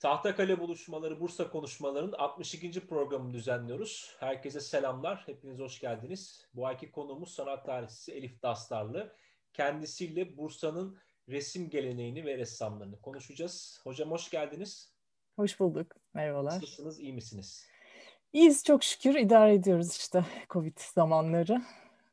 [0.00, 2.86] Tahtakale buluşmaları, Bursa konuşmalarının 62.
[2.86, 4.16] programını düzenliyoruz.
[4.20, 6.48] Herkese selamlar, hepiniz hoş geldiniz.
[6.54, 9.16] Bu ayki konuğumuz sanat tarihçisi Elif Dastarlı.
[9.52, 13.80] Kendisiyle Bursa'nın resim geleneğini ve ressamlarını konuşacağız.
[13.84, 14.94] Hocam hoş geldiniz.
[15.36, 16.54] Hoş bulduk, merhabalar.
[16.54, 17.66] Nasılsınız, iyi misiniz?
[18.32, 21.62] İyiyiz çok şükür, idare ediyoruz işte Covid zamanları.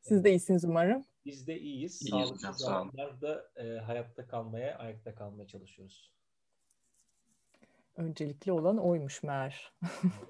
[0.00, 1.04] Siz de iyisiniz umarım.
[1.24, 2.02] Biz de iyiyiz.
[2.02, 6.17] İyiyiz Sağlıklı zamanlarda e, hayatta kalmaya, ayakta kalmaya çalışıyoruz.
[7.98, 9.72] Öncelikli olan oymuş meğer.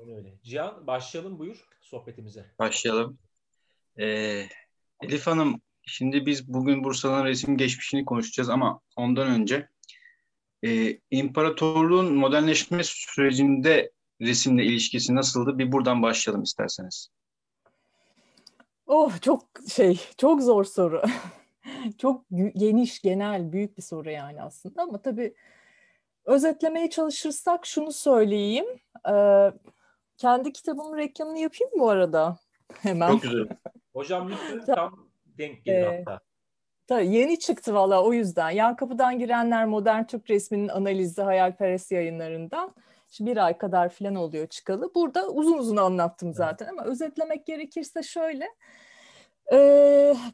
[0.06, 0.34] Öyle.
[0.42, 2.46] Cihan başlayalım buyur sohbetimize.
[2.58, 3.18] Başlayalım.
[3.98, 4.46] Ee,
[5.02, 9.68] Elif Hanım, şimdi biz bugün Bursa'nın resim geçmişini konuşacağız ama ondan önce
[10.64, 15.58] e, imparatorluğun modernleşme sürecinde resimle ilişkisi nasıldı?
[15.58, 17.08] Bir buradan başlayalım isterseniz.
[18.86, 19.42] Oh çok
[19.74, 21.02] şey, çok zor soru.
[21.98, 22.24] çok
[22.56, 25.34] geniş, genel, büyük bir soru yani aslında ama tabii
[26.28, 28.66] özetlemeye çalışırsak şunu söyleyeyim.
[29.10, 29.52] Ee,
[30.16, 32.38] kendi kitabımın reklamını yapayım bu arada.
[32.82, 33.12] Hemen.
[33.12, 33.48] Çok güzel.
[33.92, 36.20] Hocam lütfen tam denk gelir Ee, hatta.
[36.86, 38.50] Tabii yeni çıktı valla o yüzden.
[38.50, 42.74] Yan Kapıdan Girenler Modern Türk Resminin Analizi Hayalperest yayınlarından.
[43.10, 44.94] Şimdi bir ay kadar falan oluyor çıkalı.
[44.94, 48.48] Burada uzun uzun anlattım zaten ama özetlemek gerekirse şöyle.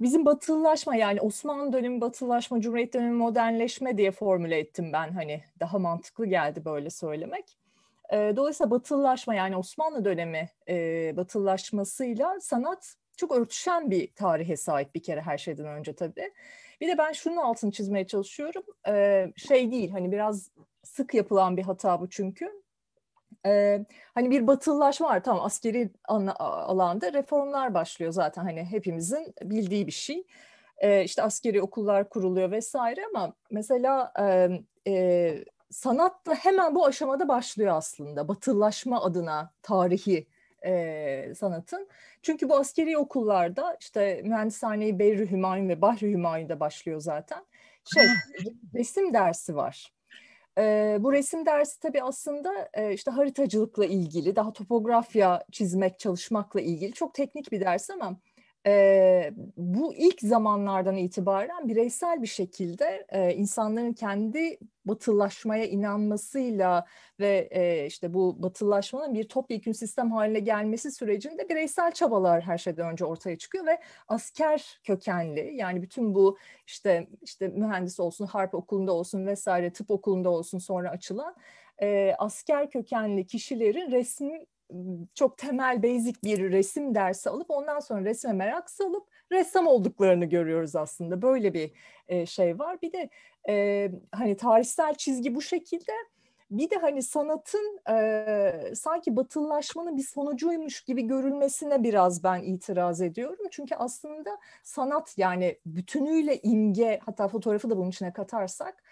[0.00, 5.12] Bizim batılılaşma yani Osmanlı dönemi batılılaşma, Cumhuriyet dönemi modernleşme diye formüle ettim ben.
[5.12, 7.58] Hani daha mantıklı geldi böyle söylemek.
[8.12, 10.48] Dolayısıyla batılılaşma yani Osmanlı dönemi
[11.16, 16.32] batılılaşmasıyla sanat çok örtüşen bir tarihe sahip bir kere her şeyden önce tabii.
[16.80, 18.62] Bir de ben şunun altını çizmeye çalışıyorum.
[19.36, 20.50] Şey değil hani biraz
[20.82, 22.63] sık yapılan bir hata bu çünkü.
[23.46, 29.92] Ee, hani bir batılılaşma var tamam askeri alanda reformlar başlıyor zaten hani hepimizin bildiği bir
[29.92, 30.26] şey.
[30.78, 34.50] Ee, işte askeri okullar kuruluyor vesaire ama mesela e,
[34.90, 40.26] e, sanat da hemen bu aşamada başlıyor aslında batılılaşma adına tarihi
[40.66, 41.88] e, sanatın.
[42.22, 47.46] Çünkü bu askeri okullarda işte mühendishaneyi Beyri Hümayun ve Bahri Hümayun'da başlıyor zaten.
[47.84, 48.04] Şey
[48.74, 49.93] resim dersi var.
[50.58, 56.92] E, bu resim dersi tabii aslında e, işte haritacılıkla ilgili, daha topografya çizmek, çalışmakla ilgili
[56.92, 58.16] çok teknik bir ders ama
[58.66, 66.86] e, bu ilk zamanlardan itibaren bireysel bir şekilde e, insanların kendi batılılaşmaya inanmasıyla
[67.20, 72.92] ve e, işte bu batılılaşmanın bir topyekün sistem haline gelmesi sürecinde bireysel çabalar her şeyden
[72.92, 78.92] önce ortaya çıkıyor ve asker kökenli yani bütün bu işte işte mühendis olsun, harp okulunda
[78.92, 81.36] olsun vesaire tıp okulunda olsun sonra açılan
[81.82, 84.46] e, asker kökenli kişilerin resmi
[85.14, 90.76] çok temel basic bir resim dersi alıp ondan sonra resme merak salıp ressam olduklarını görüyoruz
[90.76, 91.22] aslında.
[91.22, 91.72] Böyle bir
[92.08, 92.82] e, şey var.
[92.82, 93.10] Bir de
[93.48, 95.92] e, hani tarihsel çizgi bu şekilde.
[96.50, 103.46] Bir de hani sanatın e, sanki batılılaşmanın bir sonucuymuş gibi görülmesine biraz ben itiraz ediyorum.
[103.50, 108.82] Çünkü aslında sanat yani bütünüyle imge hatta fotoğrafı da bunun içine katarsak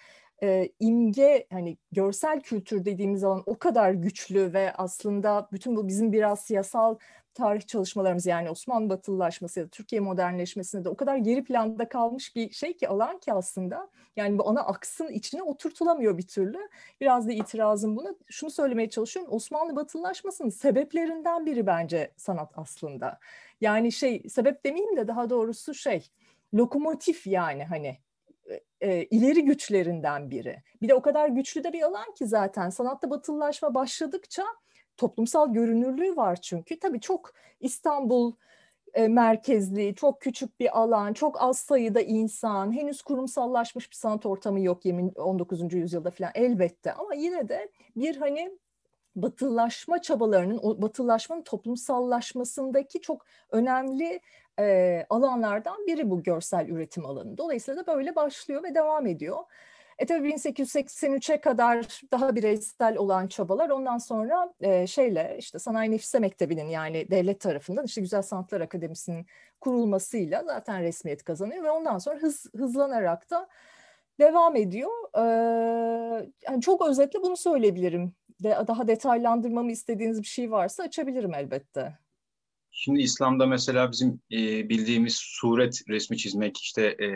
[0.42, 6.12] e, imge hani görsel kültür dediğimiz alan o kadar güçlü ve aslında bütün bu bizim
[6.12, 6.96] biraz siyasal
[7.34, 12.36] tarih çalışmalarımız yani Osmanlı batılılaşması ya da Türkiye modernleşmesinde de o kadar geri planda kalmış
[12.36, 16.58] bir şey ki alan ki aslında yani bu ana aksın içine oturtulamıyor bir türlü.
[17.00, 18.14] Biraz da itirazım buna.
[18.30, 19.32] Şunu söylemeye çalışıyorum.
[19.32, 23.18] Osmanlı batılılaşmasının sebeplerinden biri bence sanat aslında.
[23.60, 26.10] Yani şey sebep demeyeyim de daha doğrusu şey
[26.54, 27.98] lokomotif yani hani
[28.82, 30.62] e, ileri güçlerinden biri.
[30.82, 34.44] Bir de o kadar güçlü de bir alan ki zaten sanatta batılılaşma başladıkça
[34.96, 36.78] toplumsal görünürlüğü var çünkü.
[36.78, 38.32] Tabii çok İstanbul
[38.94, 44.60] e, merkezli, çok küçük bir alan, çok az sayıda insan, henüz kurumsallaşmış bir sanat ortamı
[44.60, 44.82] yok
[45.16, 45.74] 19.
[45.74, 48.58] yüzyılda falan elbette ama yine de bir hani
[49.16, 54.20] batılılaşma çabalarının, o batılılaşmanın toplumsallaşmasındaki çok önemli
[54.58, 57.38] e, alanlardan biri bu görsel üretim alanı.
[57.38, 59.38] Dolayısıyla da böyle başlıyor ve devam ediyor.
[59.98, 66.18] E tabii 1883'e kadar daha bireysel olan çabalar ondan sonra e, şeyle işte Sanayi Nefise
[66.18, 69.26] Mektebi'nin yani devlet tarafından işte Güzel Sanatlar Akademisi'nin
[69.60, 73.48] kurulmasıyla zaten resmiyet kazanıyor ve ondan sonra hız, hızlanarak da
[74.20, 74.90] devam ediyor.
[75.16, 78.12] Ee, yani çok özetle bunu söyleyebilirim.
[78.42, 81.98] De, daha detaylandırmamı istediğiniz bir şey varsa açabilirim elbette.
[82.70, 87.08] Şimdi İslam'da mesela bizim e, bildiğimiz suret resmi çizmek işte e,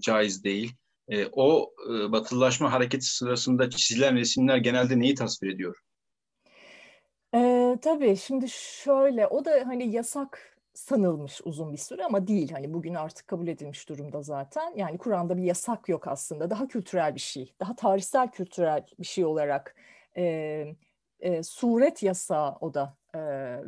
[0.00, 0.72] caiz değil.
[1.08, 5.76] E, o e, batılılaşma hareketi sırasında çizilen resimler genelde neyi tasvir ediyor?
[7.34, 12.52] E, tabii şimdi şöyle o da hani yasak sanılmış uzun bir süre ama değil.
[12.52, 14.72] Hani bugün artık kabul edilmiş durumda zaten.
[14.76, 16.50] Yani Kur'an'da bir yasak yok aslında.
[16.50, 19.74] Daha kültürel bir şey, daha tarihsel kültürel bir şey olarak
[20.18, 20.76] e,
[21.20, 23.20] e, suret yasağı o da e,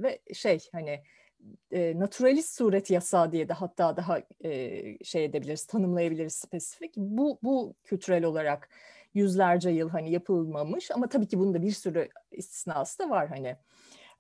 [0.02, 1.02] ve şey hani
[1.73, 6.97] e, naturalist suret yasağı diye de hatta daha e, şey edebiliriz, tanımlayabiliriz spesifik.
[6.97, 8.69] Bu, bu kültürel olarak
[9.14, 13.56] yüzlerce yıl hani yapılmamış ama tabii ki bunda bir sürü istisnası da var hani.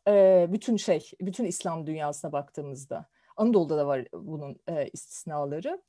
[0.08, 3.06] E, bütün şey, bütün İslam dünyasına baktığımızda.
[3.36, 5.82] Anadolu'da da var bunun e, istisnaları.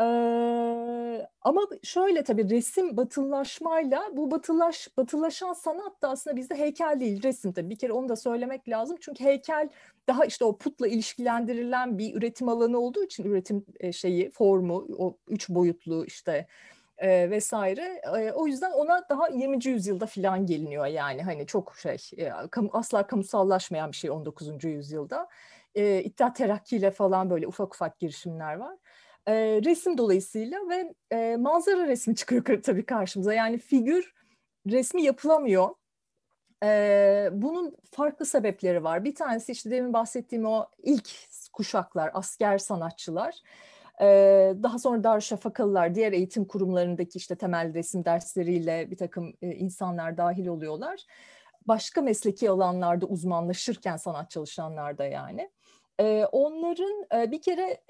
[0.00, 7.22] Ee, ama şöyle tabii resim batılılaşmayla bu batılaş batılaşan sanat da aslında bizde heykel değil
[7.22, 9.68] resim tabii bir kere onu da söylemek lazım çünkü heykel
[10.08, 15.48] daha işte o putla ilişkilendirilen bir üretim alanı olduğu için üretim şeyi formu o üç
[15.48, 16.46] boyutlu işte
[16.98, 19.66] e, vesaire e, o yüzden ona daha 20.
[19.66, 24.64] yüzyılda falan geliniyor yani hani çok şey e, kamu, asla kamusallaşmayan bir şey 19.
[24.64, 25.28] yüzyılda
[25.74, 28.76] e, İttihat Terakki falan böyle ufak ufak girişimler var
[29.26, 29.34] e,
[29.64, 33.34] resim dolayısıyla ve e, manzara resmi çıkıyor tabii karşımıza.
[33.34, 34.14] Yani figür
[34.70, 35.68] resmi yapılamıyor.
[36.64, 39.04] E, bunun farklı sebepleri var.
[39.04, 41.10] Bir tanesi işte demin bahsettiğim o ilk
[41.52, 43.34] kuşaklar, asker sanatçılar.
[44.00, 50.16] Ee, daha sonra Darüşşafakalılar, diğer eğitim kurumlarındaki işte temel resim dersleriyle bir takım e, insanlar
[50.16, 51.04] dahil oluyorlar.
[51.66, 55.50] Başka mesleki alanlarda uzmanlaşırken sanat çalışanlar da yani
[56.32, 57.80] onların bir kere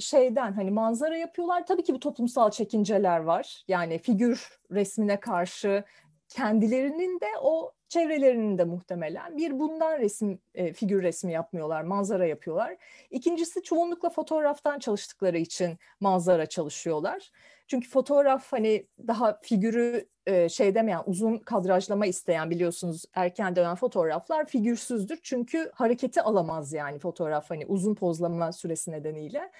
[0.00, 1.66] şeyden hani manzara yapıyorlar.
[1.66, 3.64] Tabii ki bu toplumsal çekinceler var.
[3.68, 5.84] Yani figür resmine karşı
[6.28, 10.40] kendilerinin de o çevrelerinin de muhtemelen bir bundan resim
[10.74, 12.76] figür resmi yapmıyorlar, manzara yapıyorlar.
[13.10, 17.30] İkincisi çoğunlukla fotoğraftan çalıştıkları için manzara çalışıyorlar.
[17.68, 24.46] Çünkü fotoğraf hani daha figürü e, şey demeyen uzun kadrajlama isteyen biliyorsunuz erken dönem fotoğraflar
[24.46, 25.18] figürsüzdür.
[25.22, 29.50] Çünkü hareketi alamaz yani fotoğraf hani uzun pozlama süresi nedeniyle.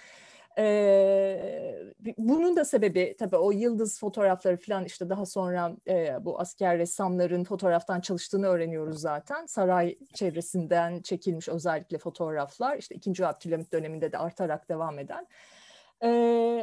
[0.58, 1.74] Ee,
[2.18, 7.44] bunun da sebebi tabii o yıldız fotoğrafları falan işte daha sonra e, bu asker ressamların
[7.44, 9.46] fotoğraftan çalıştığını öğreniyoruz zaten.
[9.46, 13.26] Saray çevresinden çekilmiş özellikle fotoğraflar işte 2.
[13.26, 15.26] Abdülhamit döneminde de artarak devam eden.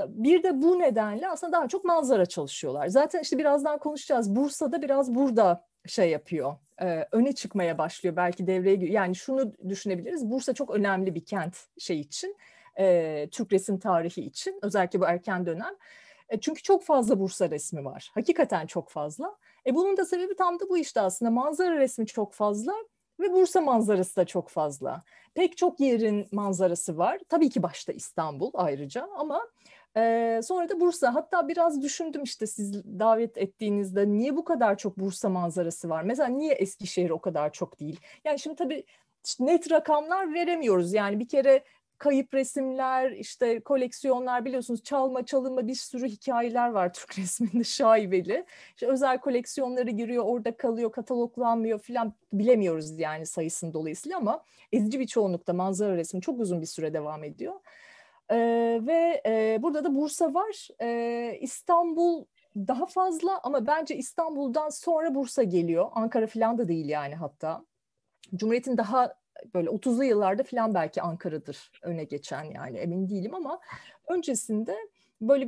[0.08, 2.88] Bir de bu nedenle aslında daha çok manzara çalışıyorlar.
[2.88, 4.36] Zaten işte birazdan konuşacağız.
[4.36, 6.56] Bursa'da biraz burada şey yapıyor,
[7.12, 8.78] öne çıkmaya başlıyor belki devreye.
[8.92, 12.38] Yani şunu düşünebiliriz, Bursa çok önemli bir kent şey için,
[13.32, 15.76] Türk resim tarihi için, özellikle bu erken dönem.
[16.30, 19.36] E, çünkü çok fazla Bursa resmi var, hakikaten çok fazla.
[19.66, 22.74] E, bunun da sebebi tam da bu işte aslında manzara resmi çok fazla
[23.22, 25.02] ve Bursa manzarası da çok fazla.
[25.34, 27.20] Pek çok yerin manzarası var.
[27.30, 29.48] Tabii ki başta İstanbul ayrıca ama
[29.98, 31.16] e, sonra da Bursa.
[31.16, 36.04] Hatta biraz düşündüm işte siz davet ettiğinizde niye bu kadar çok Bursa manzarası var?
[36.04, 38.00] Mesela niye Eskişehir o kadar çok değil?
[38.26, 38.86] Yani şimdi tabii
[39.40, 40.94] net rakamlar veremiyoruz.
[40.94, 41.64] Yani bir kere
[42.02, 48.46] kayıp resimler, işte koleksiyonlar biliyorsunuz çalma çalınma bir sürü hikayeler var Türk resminde şaibeli.
[48.76, 55.08] İşte özel koleksiyonları giriyor, orada kalıyor, kataloglanmıyor falan bilemiyoruz yani sayısını dolayısıyla ama ezici bir
[55.08, 57.54] çoğunlukta manzara resmi çok uzun bir süre devam ediyor.
[58.32, 60.68] Ee, ve e, burada da Bursa var.
[60.82, 62.26] Ee, İstanbul
[62.56, 65.90] daha fazla ama bence İstanbul'dan sonra Bursa geliyor.
[65.92, 67.66] Ankara falan da değil yani hatta.
[68.36, 69.21] Cumhuriyet'in daha
[69.54, 73.60] böyle 30'lu yıllarda falan belki Ankara'dır öne geçen yani emin değilim ama
[74.08, 74.78] öncesinde
[75.22, 75.46] böyle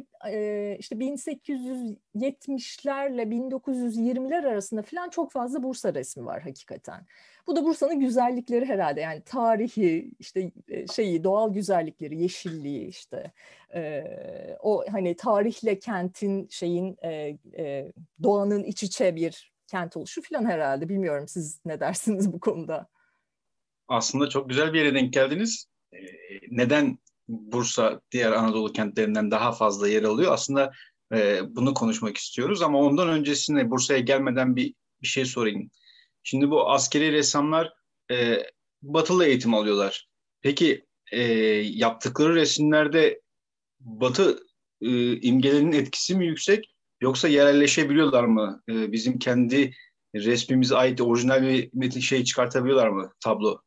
[0.80, 7.06] işte 1870'lerle 1920'ler arasında falan çok fazla Bursa resmi var hakikaten.
[7.48, 10.52] Bu da Bursa'nın güzellikleri herhalde yani tarihi işte
[10.94, 13.32] şeyi doğal güzellikleri, yeşilliği işte
[14.60, 16.98] o hani tarihle kentin şeyin
[18.24, 22.88] doğanın iç içe bir kent oluşu falan herhalde bilmiyorum siz ne dersiniz bu konuda?
[23.88, 25.66] Aslında çok güzel bir yere denk geldiniz.
[25.94, 25.98] Ee,
[26.50, 26.98] neden
[27.28, 30.34] Bursa diğer Anadolu kentlerinden daha fazla yer alıyor?
[30.34, 30.72] Aslında
[31.14, 35.70] e, bunu konuşmak istiyoruz ama ondan öncesinde Bursa'ya gelmeden bir, bir şey sorayım.
[36.24, 37.74] Şimdi bu askeri ressamlar
[38.12, 38.38] e,
[38.82, 40.08] batılı eğitim alıyorlar.
[40.42, 41.22] Peki e,
[41.62, 43.22] yaptıkları resimlerde
[43.80, 44.40] batı
[44.82, 48.62] e, imgelerinin etkisi mi yüksek yoksa yerelleşebiliyorlar mı?
[48.70, 49.74] E, bizim kendi
[50.16, 53.62] resmimize ait orijinal bir şey çıkartabiliyorlar mı tablo?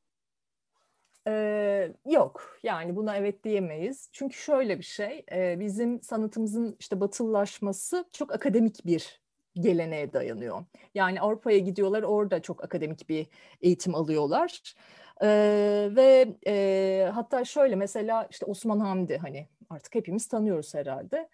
[1.29, 4.09] Ee, yok yani buna evet diyemeyiz.
[4.13, 9.21] Çünkü şöyle bir şey e, bizim sanatımızın işte batılılaşması çok akademik bir
[9.55, 10.65] geleneğe dayanıyor.
[10.95, 13.27] Yani Avrupa'ya gidiyorlar orada çok akademik bir
[13.61, 14.75] eğitim alıyorlar.
[15.23, 21.29] Ee, ve e, hatta şöyle mesela işte Osman Hamdi hani artık hepimiz tanıyoruz herhalde.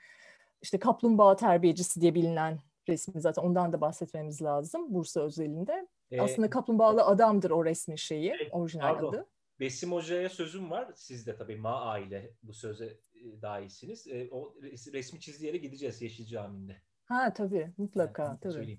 [0.63, 2.59] İşte kaplumbağa terbiyecisi diye bilinen
[2.89, 5.89] resmi zaten ondan da bahsetmemiz lazım Bursa özelinde.
[6.13, 9.09] Ee, Aslında kaplumbağalı adamdır o resmin şeyi, orijinal pardon.
[9.09, 9.27] adı.
[9.63, 10.93] Besim Hoca'ya sözüm var.
[10.95, 14.07] Siz de tabii Ma aile bu söze e, dahilsiniz.
[14.07, 14.55] E, o
[14.93, 16.77] resmi çizdiği yere gideceğiz Yeşil Camii'nde.
[17.05, 18.79] Ha tabii mutlaka yani, tabii.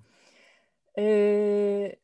[0.98, 2.00] Ee,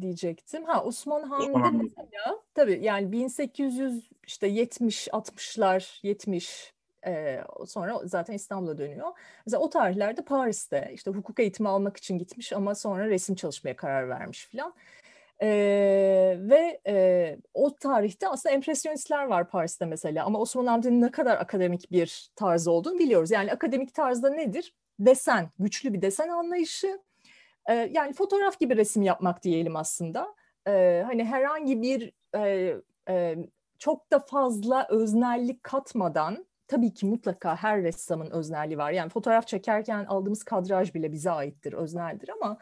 [0.00, 0.64] diyecektim.
[0.64, 6.74] Ha Osman Hamdi mesela tabii yani 1800 işte 70 60'lar 70
[7.06, 9.08] e, sonra zaten İstanbul'a dönüyor.
[9.46, 14.08] Mesela o tarihlerde Paris'te işte hukuk eğitimi almak için gitmiş ama sonra resim çalışmaya karar
[14.08, 14.74] vermiş filan.
[15.42, 15.48] E,
[16.40, 21.92] ve e, o tarihte aslında empresyonistler var Paris'te mesela ama Osman Hamdi'nin ne kadar akademik
[21.92, 23.30] bir tarzı olduğunu biliyoruz.
[23.30, 24.74] Yani akademik tarzda nedir?
[24.98, 27.00] Desen, güçlü bir desen anlayışı.
[27.68, 30.34] E, yani fotoğraf gibi resim yapmak diyelim aslında.
[30.66, 32.74] E, hani herhangi bir e,
[33.08, 33.36] e,
[33.78, 38.90] çok da fazla öznellik katmadan tabii ki mutlaka her ressamın öznelliği var.
[38.92, 42.58] Yani fotoğraf çekerken aldığımız kadraj bile bize aittir, özneldir ama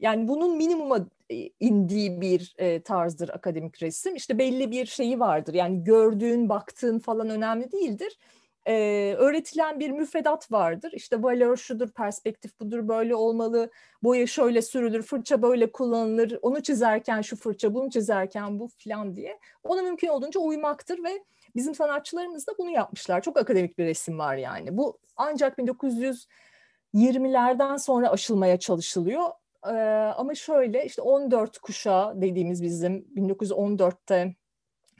[0.00, 4.16] yani bunun minimuma e, indiği bir e, tarzdır akademik resim.
[4.16, 5.54] İşte belli bir şeyi vardır.
[5.54, 8.18] Yani gördüğün, baktığın falan önemli değildir.
[8.66, 8.74] E,
[9.18, 10.92] öğretilen bir müfredat vardır.
[10.94, 13.70] İşte valör şudur, perspektif budur, böyle olmalı.
[14.02, 16.38] Boya şöyle sürülür, fırça böyle kullanılır.
[16.42, 19.38] Onu çizerken şu fırça, bunu çizerken bu falan diye.
[19.64, 23.22] Ona mümkün olduğunca uymaktır ve Bizim sanatçılarımız da bunu yapmışlar.
[23.22, 24.76] Çok akademik bir resim var yani.
[24.76, 29.30] Bu ancak 1920'lerden sonra aşılmaya çalışılıyor.
[29.66, 29.70] Ee,
[30.16, 34.34] ama şöyle işte 14 kuşağı dediğimiz bizim 1914'te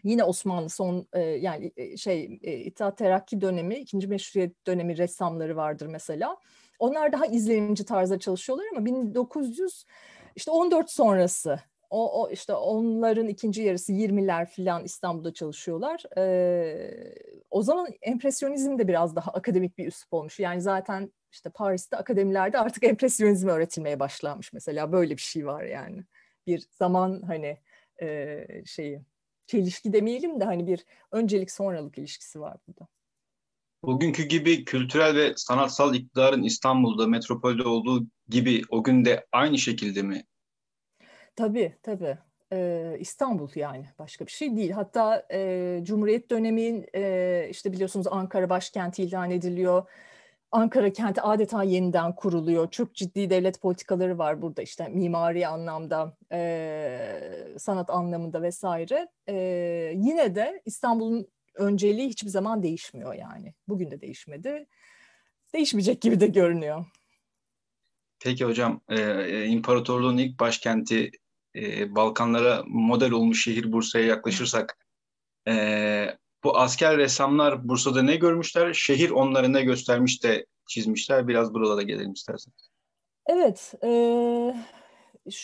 [0.05, 5.57] yine Osmanlı son e, yani e, şey e, İttihat Terakki dönemi, ikinci meşruiyet dönemi ressamları
[5.57, 6.37] vardır mesela.
[6.79, 9.85] Onlar daha izlenimci tarzda çalışıyorlar ama 1900
[10.37, 11.61] işte 14 sonrası
[11.93, 16.03] o, o işte onların ikinci yarısı 20'ler falan İstanbul'da çalışıyorlar.
[16.19, 17.15] Ee,
[17.51, 20.41] o zaman empresyonizm de biraz daha akademik bir üslup olmuş.
[20.41, 26.05] Yani zaten işte Paris'te akademilerde artık empresyonizm öğretilmeye başlanmış mesela böyle bir şey var yani.
[26.47, 27.59] Bir zaman hani
[28.03, 29.01] e, şeyi
[29.47, 32.89] çelişki demeyelim de hani bir öncelik sonralık ilişkisi var burada.
[33.85, 40.03] Bugünkü gibi kültürel ve sanatsal iktidarın İstanbul'da, metropolde olduğu gibi o gün de aynı şekilde
[40.03, 40.25] mi
[41.37, 42.19] Tabii tabii.
[42.99, 44.71] İstanbul yani başka bir şey değil.
[44.71, 49.89] Hatta e, Cumhuriyet dönemin e, işte biliyorsunuz Ankara başkenti ilan ediliyor.
[50.53, 52.71] Ankara kenti adeta yeniden kuruluyor.
[52.71, 59.09] Çok ciddi devlet politikaları var burada işte mimari anlamda, e, sanat anlamında vesaire.
[59.29, 59.35] E,
[59.97, 63.55] yine de İstanbul'un önceliği hiçbir zaman değişmiyor yani.
[63.69, 64.67] Bugün de değişmedi.
[65.55, 66.85] Değişmeyecek gibi de görünüyor.
[68.21, 71.11] Peki hocam, e, imparatorluğun ilk başkenti
[71.57, 74.79] e, Balkanlara model olmuş şehir Bursa'ya yaklaşırsak
[75.49, 78.73] e, bu asker ressamlar Bursa'da ne görmüşler?
[78.73, 81.29] Şehir onlara ne göstermiş de çizmişler?
[81.29, 82.71] Biraz buralara gelelim isterseniz.
[83.27, 83.75] Evet.
[83.85, 83.91] E,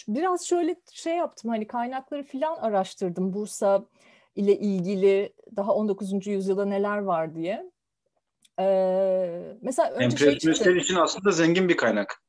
[0.09, 3.85] biraz şöyle şey yaptım hani kaynakları filan araştırdım Bursa
[4.37, 6.27] ile ilgili daha 19.
[6.27, 7.71] yüzyılda neler var diye.
[8.61, 12.23] Ee, mesela önce şey için aslında zengin bir kaynak.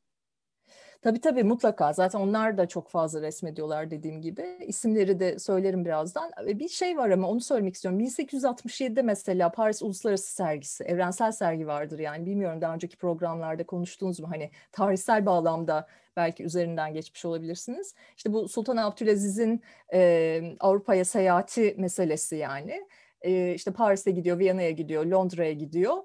[1.02, 1.94] Tabii tabii mutlaka.
[1.94, 4.58] Zaten onlar da çok fazla resmediyorlar dediğim gibi.
[4.68, 6.32] İsimleri de söylerim birazdan.
[6.46, 8.00] Bir şey var ama onu söylemek istiyorum.
[8.00, 12.26] 1867'de mesela Paris Uluslararası Sergisi, evrensel sergi vardır yani.
[12.26, 14.28] Bilmiyorum daha önceki programlarda konuştuğunuz mu?
[14.32, 17.96] Hani tarihsel bağlamda belki üzerinden geçmiş olabilirsiniz.
[18.18, 19.62] İşte bu Sultan Abdülaziz'in
[19.94, 22.88] e, Avrupa'ya seyahati meselesi yani.
[23.22, 25.98] E, işte Paris'e gidiyor, Viyana'ya gidiyor, Londra'ya gidiyor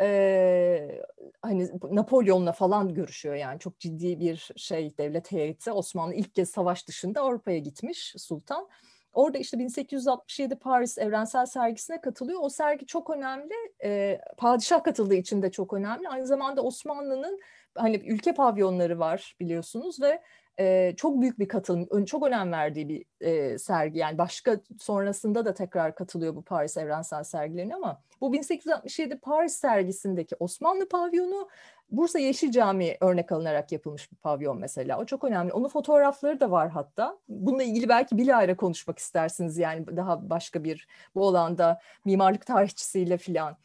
[0.00, 1.02] e,
[1.42, 6.88] hani Napolyon'la falan görüşüyor yani çok ciddi bir şey devlet heyeti Osmanlı ilk kez savaş
[6.88, 8.68] dışında Avrupa'ya gitmiş sultan.
[9.12, 12.40] Orada işte 1867 Paris Evrensel Sergisi'ne katılıyor.
[12.42, 13.54] O sergi çok önemli.
[13.84, 16.08] E, padişah katıldığı için de çok önemli.
[16.08, 17.40] Aynı zamanda Osmanlı'nın
[17.74, 20.22] hani ülke pavyonları var biliyorsunuz ve
[20.60, 23.98] e, çok büyük bir katılım, çok önem verdiği bir e, sergi.
[23.98, 30.36] Yani başka sonrasında da tekrar katılıyor bu Paris Evrensel sergilerine ama bu 1867 Paris sergisindeki
[30.38, 31.48] Osmanlı pavyonu
[31.90, 35.00] Bursa Yeşil Camii örnek alınarak yapılmış bir pavyon mesela.
[35.00, 35.52] O çok önemli.
[35.52, 37.18] Onun fotoğrafları da var hatta.
[37.28, 43.56] Bununla ilgili belki bilahare konuşmak istersiniz yani daha başka bir bu alanda mimarlık tarihçisiyle filan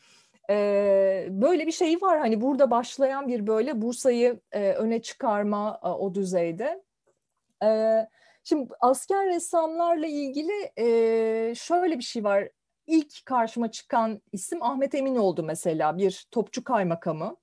[1.30, 6.84] böyle bir şey var hani burada başlayan bir böyle Bursa'yı öne çıkarma o düzeyde.
[8.44, 10.72] şimdi asker ressamlarla ilgili
[11.56, 12.50] şöyle bir şey var.
[12.88, 17.36] İlk karşıma çıkan isim Ahmet Emin oldu mesela bir topçu kaymakamı.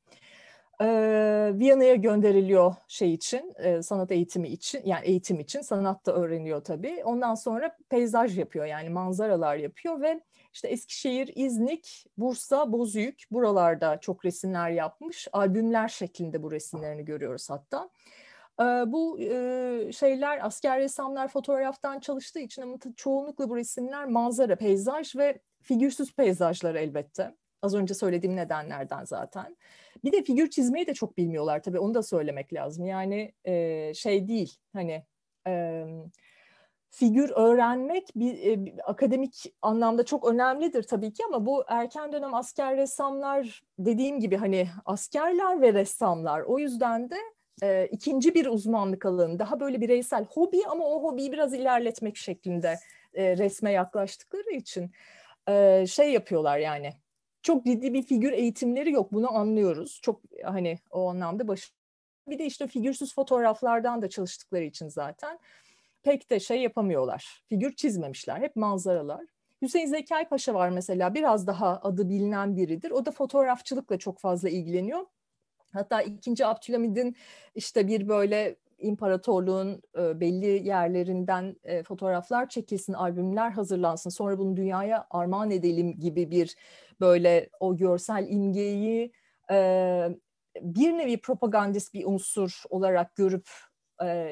[1.59, 7.03] Viyana'ya gönderiliyor şey için, sanat eğitimi için, yani eğitim için, sanat da öğreniyor tabii.
[7.05, 10.21] Ondan sonra peyzaj yapıyor yani manzaralar yapıyor ve
[10.53, 15.29] işte Eskişehir, İznik, Bursa, Bozüyük buralarda çok resimler yapmış.
[15.33, 17.91] Albümler şeklinde bu resimlerini görüyoruz hatta.
[18.93, 19.19] Bu
[19.93, 26.75] şeyler asker ressamlar fotoğraftan çalıştığı için ama çoğunlukla bu resimler manzara, peyzaj ve figürsüz peyzajlar
[26.75, 27.35] elbette.
[27.63, 29.57] Az önce söylediğim nedenlerden zaten.
[30.05, 32.87] Bir de figür çizmeyi de çok bilmiyorlar tabii onu da söylemek lazım.
[32.87, 33.33] Yani
[33.95, 35.05] şey değil hani
[36.97, 42.77] figür öğrenmek bir, e, akademik anlamda çok önemlidir tabii ki ama bu erken dönem asker
[42.77, 47.17] ressamlar dediğim gibi hani askerler ve ressamlar o yüzden de
[47.63, 52.79] e, ikinci bir uzmanlık alanı daha böyle bireysel hobi ama o hobiyi biraz ilerletmek şeklinde
[53.15, 54.91] e, resme yaklaştıkları için
[55.49, 56.93] e, şey yapıyorlar yani
[57.47, 61.73] çok ciddi bir figür eğitimleri yok bunu anlıyoruz çok hani o anlamda baş
[62.29, 65.39] bir de işte figürsüz fotoğraflardan da çalıştıkları için zaten
[66.03, 67.43] pek de şey yapamıyorlar.
[67.49, 68.41] Figür çizmemişler.
[68.41, 69.27] Hep manzaralar.
[69.63, 72.91] Hüseyin Zekai Paşa var mesela biraz daha adı bilinen biridir.
[72.91, 75.07] O da fotoğrafçılıkla çok fazla ilgileniyor.
[75.73, 77.17] Hatta ikinci Abdülhamid'in
[77.55, 85.07] işte bir böyle imparatorluğun e, belli yerlerinden e, fotoğraflar çekilsin, albümler hazırlansın, sonra bunu dünyaya
[85.11, 86.57] armağan edelim gibi bir
[87.01, 89.13] böyle o görsel imgeyi
[89.51, 90.09] e,
[90.61, 93.49] bir nevi propagandist bir unsur olarak görüp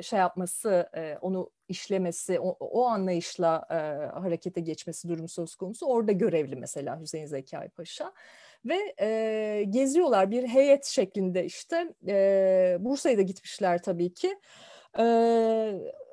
[0.03, 3.67] şey yapması, onu işlemesi, o, anlayışla
[4.15, 5.87] harekete geçmesi durum söz konusu.
[5.87, 8.13] Orada görevli mesela Hüseyin Zekai Paşa.
[8.65, 14.39] Ve e, geziyorlar bir heyet şeklinde işte e, Bursa'ya da gitmişler tabii ki.
[14.99, 15.05] E,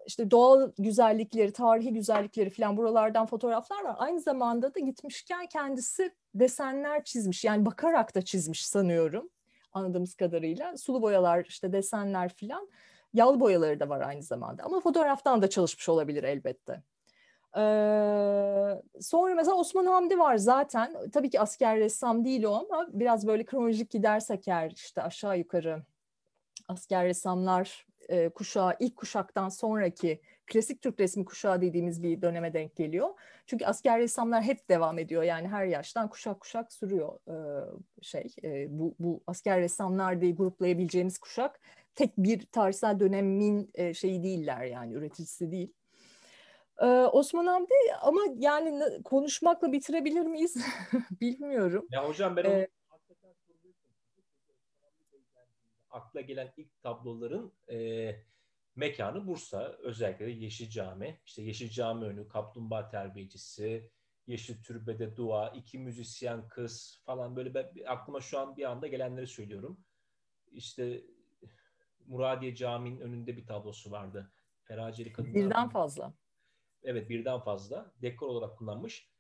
[0.08, 3.96] işte doğal güzellikleri, tarihi güzellikleri falan buralardan fotoğraflar var.
[3.98, 7.44] Aynı zamanda da gitmişken kendisi desenler çizmiş.
[7.44, 9.30] Yani bakarak da çizmiş sanıyorum
[9.74, 10.78] anladığımız kadarıyla.
[10.78, 12.70] Sulu boyalar, işte desenler filan.
[13.14, 14.64] Yağlı boyaları da var aynı zamanda.
[14.64, 16.84] Ama fotoğraftan da çalışmış olabilir elbette.
[17.58, 17.62] Ee,
[19.02, 20.96] sonra mesela Osman Hamdi var zaten.
[21.14, 25.84] Tabii ki asker ressam değil o ama biraz böyle kronolojik gidersek eğer işte aşağı yukarı
[26.68, 32.76] asker ressamlar e, kuşağı ilk kuşaktan sonraki klasik Türk resmi kuşağı dediğimiz bir döneme denk
[32.76, 33.10] geliyor.
[33.46, 35.24] Çünkü asker ressamlar hep devam ediyor.
[35.24, 37.36] Yani her yaştan kuşak kuşak sürüyor e,
[38.02, 38.28] şey.
[38.44, 41.60] E, bu, bu asker ressamlar diye gruplayabileceğimiz kuşak
[41.96, 45.74] tek bir tarihsel dönemin e, şeyi değiller yani üreticisi değil.
[46.82, 50.66] Ee, Osman Hamdi ama yani konuşmakla bitirebilir miyiz
[51.22, 51.88] bilmiyorum.
[51.92, 52.68] Ya hocam ben ee,
[55.90, 58.16] akla gelen ilk tabloların e,
[58.76, 59.64] mekanı Bursa.
[59.64, 61.20] Özellikle de Yeşil Cami.
[61.26, 63.92] İşte Yeşil Cami önü, Kaplumbağa Terbiyecisi,
[64.28, 69.28] Yeşil Türbede Dua, iki müzisyen kız falan böyle ben, aklıma şu an bir anda gelenleri
[69.28, 69.80] söylüyorum.
[70.52, 71.04] İşte
[72.08, 74.32] Muradiye Camii'nin önünde bir tablosu vardı.
[74.64, 75.36] Feraceli kadınlar.
[75.36, 76.14] Birden fazla.
[76.84, 77.92] Evet birden fazla.
[78.02, 79.12] Dekor olarak kullanmış.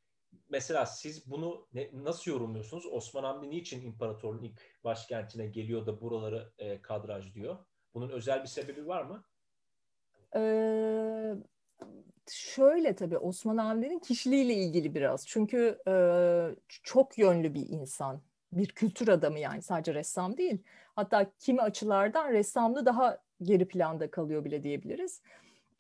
[0.49, 2.85] Mesela siz bunu ne, nasıl yorumluyorsunuz?
[2.85, 7.57] Osman Hamdi niçin imparatorluğun ilk başkentine geliyor da buraları e, kadraj diyor?
[7.93, 9.23] Bunun özel bir sebebi var mı?
[10.35, 11.35] Ee,
[12.29, 15.27] şöyle tabii Osman Hamdi'nin kişiliğiyle ilgili biraz.
[15.27, 15.93] Çünkü e,
[16.83, 18.21] çok yönlü bir insan.
[18.51, 20.57] Bir kültür adamı yani sadece ressam değil.
[20.95, 25.21] Hatta kimi açılardan ressamlığı daha geri planda kalıyor bile diyebiliriz.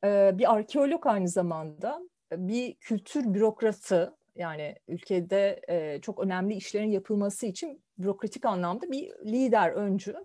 [0.03, 7.83] Bir arkeolog aynı zamanda bir kültür bürokratı yani ülkede e, çok önemli işlerin yapılması için
[7.97, 10.15] bürokratik anlamda bir lider, öncü.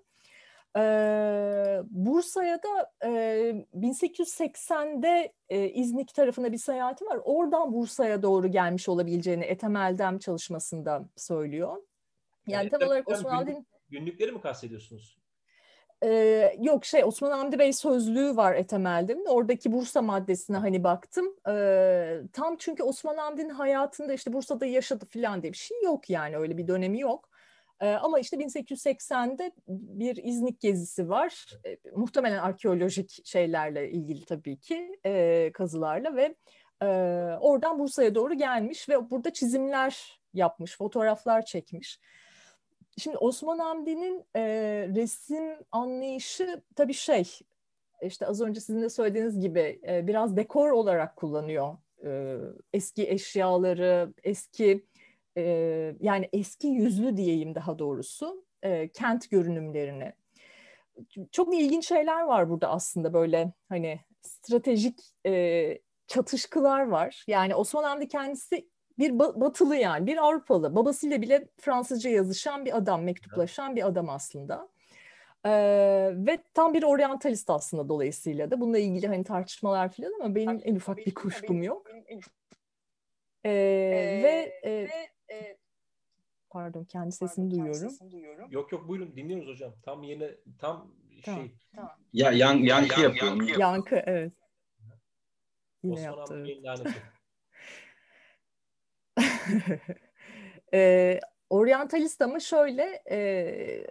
[0.77, 3.11] Ee, Bursa'ya da e,
[3.75, 7.21] 1880'de e, İznik tarafına bir seyahati var.
[7.25, 11.77] Oradan Bursa'ya doğru gelmiş olabileceğini Ethem Eldem çalışmasında söylüyor.
[12.47, 13.67] Yani, yani tam olarak Osman Hamdi'nin...
[13.89, 15.19] Günlükleri mi kastediyorsunuz?
[16.59, 19.17] Yok şey Osman Hamdi Bey sözlüğü var Etemel'de.
[19.29, 21.27] Oradaki Bursa maddesine hani baktım.
[21.49, 26.37] Ee, tam çünkü Osman Hamdi'nin hayatında işte Bursa'da yaşadı falan diye bir şey yok yani
[26.37, 27.29] öyle bir dönemi yok.
[27.81, 31.47] Ee, ama işte 1880'de bir İznik gezisi var.
[31.67, 36.35] Ee, muhtemelen arkeolojik şeylerle ilgili tabii ki e, kazılarla ve
[36.83, 36.87] e,
[37.41, 42.01] oradan Bursa'ya doğru gelmiş ve burada çizimler yapmış, fotoğraflar çekmiş.
[42.99, 44.43] Şimdi Osman Hamdi'nin e,
[44.95, 47.39] resim anlayışı tabii şey,
[48.03, 52.37] işte az önce sizin de söylediğiniz gibi e, biraz dekor olarak kullanıyor e,
[52.73, 54.87] eski eşyaları, eski
[55.37, 55.43] e,
[56.01, 60.13] yani eski yüzlü diyeyim daha doğrusu e, kent görünümlerini.
[61.33, 67.25] Çok ilginç şeyler var burada aslında böyle hani stratejik e, çatışkılar var.
[67.29, 73.03] Yani Osman Hamdi kendisi bir batılı yani bir Avrupalı babasıyla bile Fransızca yazışan bir adam
[73.03, 74.69] mektuplaşan bir adam aslında
[75.45, 80.61] ee, ve tam bir oryantalist aslında dolayısıyla da bununla ilgili hani tartışmalar falan ama benim
[80.65, 81.87] en ufak bir kuşkum yok
[83.45, 84.89] ee, ee, ve e,
[86.51, 87.93] pardon kendi sesimi duyuyorum.
[88.51, 89.73] Yok yok buyurun dinliyoruz hocam.
[89.83, 90.93] Tam yeni tam
[91.25, 91.55] tamam, şey.
[91.75, 91.91] Tamam.
[92.13, 93.59] Ya yan, yankı yapıyor.
[93.59, 94.33] Yankı evet.
[95.83, 96.45] Yine Osman yaptı.
[96.47, 96.95] Evet.
[100.75, 103.87] e, oryantalist ama şöyle e,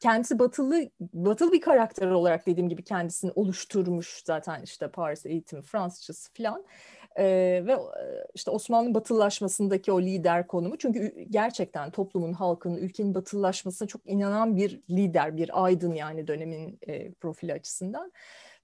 [0.00, 6.32] kendisi batılı batılı bir karakter olarak dediğim gibi kendisini oluşturmuş zaten işte Paris eğitimi Fransızcası
[6.34, 6.64] falan
[7.16, 7.24] e,
[7.66, 7.76] ve
[8.34, 10.78] işte Osmanlı batılılaşmasındaki o lider konumu.
[10.78, 17.12] Çünkü gerçekten toplumun halkının ülkenin batılılaşmasına çok inanan bir lider bir aydın yani dönemin e,
[17.12, 18.12] profili açısından.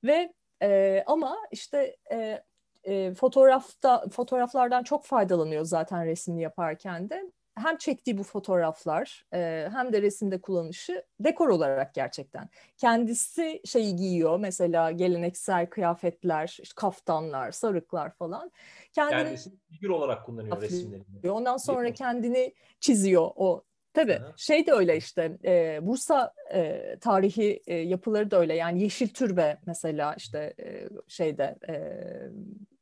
[0.04, 2.42] Ve e, ama işte e,
[2.84, 9.92] e, fotoğrafta fotoğraflardan çok faydalanıyor zaten resmini yaparken de hem çektiği bu fotoğraflar e, hem
[9.92, 12.48] de resimde kullanışı dekor olarak gerçekten.
[12.76, 18.52] Kendisi şeyi giyiyor mesela geleneksel kıyafetler, işte kaftanlar, sarıklar falan.
[18.92, 21.30] Kendini Kendisi figür olarak kullanıyor resimlerini.
[21.30, 23.64] Ondan sonra kendini çiziyor o
[23.98, 24.32] Tabii Hı-hı.
[24.36, 29.58] şey de öyle işte e, Bursa e, tarihi e, yapıları da öyle yani Yeşil Türbe
[29.66, 31.74] mesela işte e, şeyde e,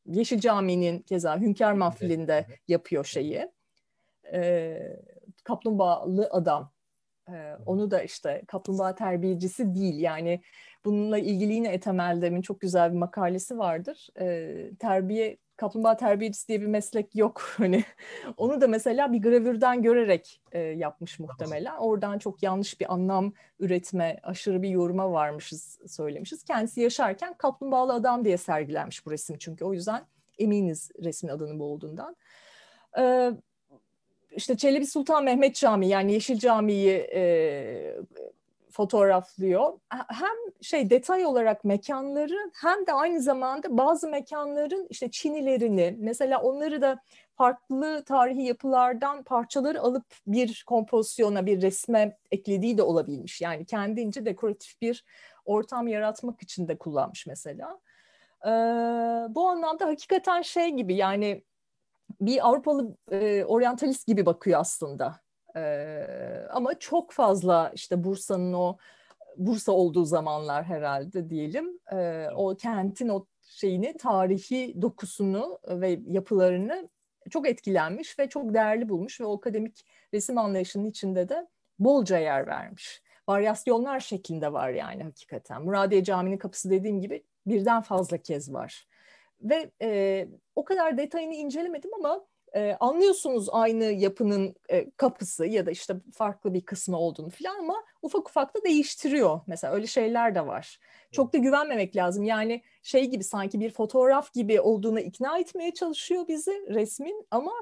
[0.07, 3.49] Yeşil Cami'nin keza Hünkar Mahfili'nde yapıyor şeyi
[4.33, 4.79] e,
[5.45, 6.73] kaplumbağalı adam.
[7.29, 9.99] E, onu da işte kaplumbağa terbiyecisi değil.
[9.99, 10.41] Yani
[10.85, 14.09] bununla ilgili yine Ethem Eldem'in çok güzel bir makalesi vardır.
[14.21, 17.43] E, terbiye kaplumbağa terbiyecisi diye bir meslek yok.
[17.57, 17.85] Hani
[18.37, 21.77] onu da mesela bir gravürden görerek e, yapmış muhtemelen.
[21.77, 26.45] Oradan çok yanlış bir anlam üretme, aşırı bir yoruma varmışız, söylemişiz.
[26.45, 29.65] Kendisi yaşarken kaplumbağalı adam diye sergilenmiş bu resim çünkü.
[29.65, 30.03] O yüzden
[30.39, 32.17] eminiz resmin adının bu olduğundan.
[32.99, 33.31] E,
[34.31, 37.97] işte Çelebi Sultan Mehmet Camii yani Yeşil Camii'yi e,
[38.77, 39.73] fotoğraflıyor.
[40.09, 46.83] Hem şey detay olarak mekanları hem de aynı zamanda bazı mekanların işte çinilerini mesela onları
[46.83, 46.99] da
[47.37, 53.41] farklı tarihi yapılardan parçaları alıp bir kompozisyona, bir resme eklediği de olabilmiş.
[53.41, 55.05] Yani kendince dekoratif bir
[55.45, 57.81] ortam yaratmak için de kullanmış mesela.
[58.45, 58.51] Ee,
[59.35, 61.43] bu anlamda hakikaten şey gibi yani
[62.21, 65.26] bir Avrupalı e, oryantalist gibi bakıyor aslında.
[66.51, 68.77] Ama çok fazla işte Bursa'nın o
[69.37, 71.81] Bursa olduğu zamanlar herhalde diyelim.
[71.93, 76.89] E, o kentin o şeyini, tarihi dokusunu ve yapılarını
[77.31, 81.47] çok etkilenmiş ve çok değerli bulmuş ve o akademik resim anlayışının içinde de
[81.79, 83.03] bolca yer vermiş.
[83.29, 85.63] Varyasyonlar şeklinde var yani hakikaten.
[85.63, 88.87] Muradiye Camii'nin kapısı dediğim gibi birden fazla kez var
[89.41, 95.71] ve e, o kadar detayını incelemedim ama e, anlıyorsunuz aynı yapının e, kapısı ya da
[95.71, 99.41] işte farklı bir kısmı olduğunu falan ama ufak ufak da değiştiriyor.
[99.47, 100.79] Mesela öyle şeyler de var.
[101.13, 102.25] Çok da güvenmemek lazım.
[102.25, 107.53] Yani şey gibi sanki bir fotoğraf gibi olduğuna ikna etmeye çalışıyor bizi resmin ama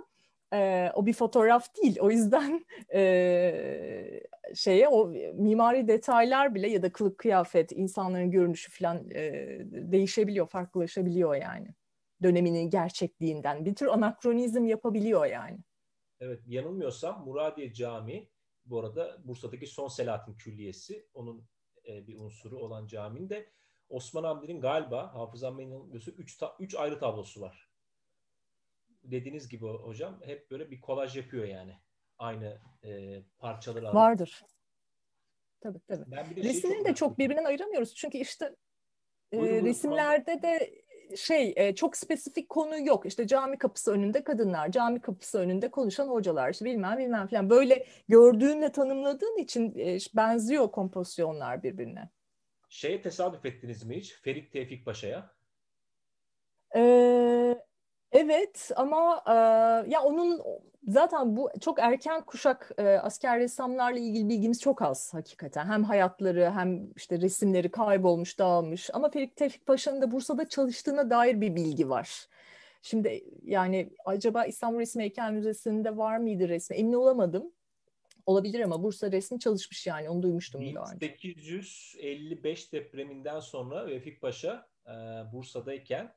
[0.53, 1.99] e, o bir fotoğraf değil.
[2.01, 4.21] O yüzden e,
[4.55, 9.23] şeye o mimari detaylar bile ya da kılık kıyafet, insanların görünüşü falan e,
[9.71, 11.69] değişebiliyor, farklılaşabiliyor yani.
[12.25, 13.65] Döneminin gerçekliğinden.
[13.65, 15.59] Bir tür anakronizm yapabiliyor yani.
[16.21, 18.31] Evet yanılmıyorsam Muradiye Camii
[18.65, 21.49] bu arada Bursa'daki son Selahattin Külliyesi onun
[21.89, 23.51] e, bir unsuru olan caminin de
[23.89, 26.13] Osman Hamdi'nin galiba hafızam beni yanılmıyorsa
[26.59, 27.75] 3 ayrı tablosu var
[29.05, 31.77] dediğiniz gibi hocam hep böyle bir kolaj yapıyor yani.
[32.19, 33.95] Aynı e, parçaları alıp.
[33.95, 34.43] Vardır.
[35.61, 36.17] Tabii tabii.
[36.37, 37.95] Resimleri çok de çok birbirinden ayıramıyoruz.
[37.95, 38.57] Çünkü işte
[39.33, 40.84] e, buyurun, resimlerde de
[41.17, 43.07] şey e, çok spesifik konu yok.
[43.07, 47.51] İşte cami kapısı önünde kadınlar, cami kapısı önünde konuşan hocalar, işte bilmem bilmem falan.
[47.51, 52.11] Böyle gördüğünle tanımladığın için e, benziyor kompozisyonlar birbirine.
[52.69, 54.15] Şeye tesadüf ettiniz mi hiç?
[54.23, 55.31] Ferit Tevfik Paşa'ya.
[56.77, 57.57] Ee,
[58.15, 59.33] Evet ama e,
[59.91, 60.41] ya onun
[60.89, 65.67] zaten bu çok erken kuşak e, asker ressamlarla ilgili bilgimiz çok az hakikaten.
[65.67, 68.91] Hem hayatları hem işte resimleri kaybolmuş, dağılmış.
[68.93, 72.27] Ama Ferik Tevfik Paşa'nın da Bursa'da çalıştığına dair bir bilgi var.
[72.83, 76.77] Şimdi yani acaba İstanbul Resim Heykel Müzesi'nde var mıydı resmi?
[76.77, 77.53] Emin olamadım.
[78.27, 81.01] Olabilir ama Bursa resmi çalışmış yani onu duymuştum daha önce.
[81.01, 84.93] 1855 depreminden sonra Vefik Paşa e,
[85.33, 86.15] Bursa'dayken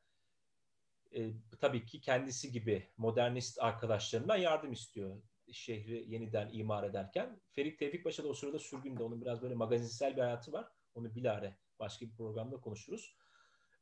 [1.15, 7.41] e, tabii ki kendisi gibi modernist arkadaşlarından yardım istiyor şehri yeniden imar ederken.
[7.51, 9.03] Ferit Tevfik Paşa da o sırada sürgünde.
[9.03, 10.67] Onun biraz böyle magazinsel bir hayatı var.
[10.95, 13.17] Onu bilare başka bir programda konuşuruz.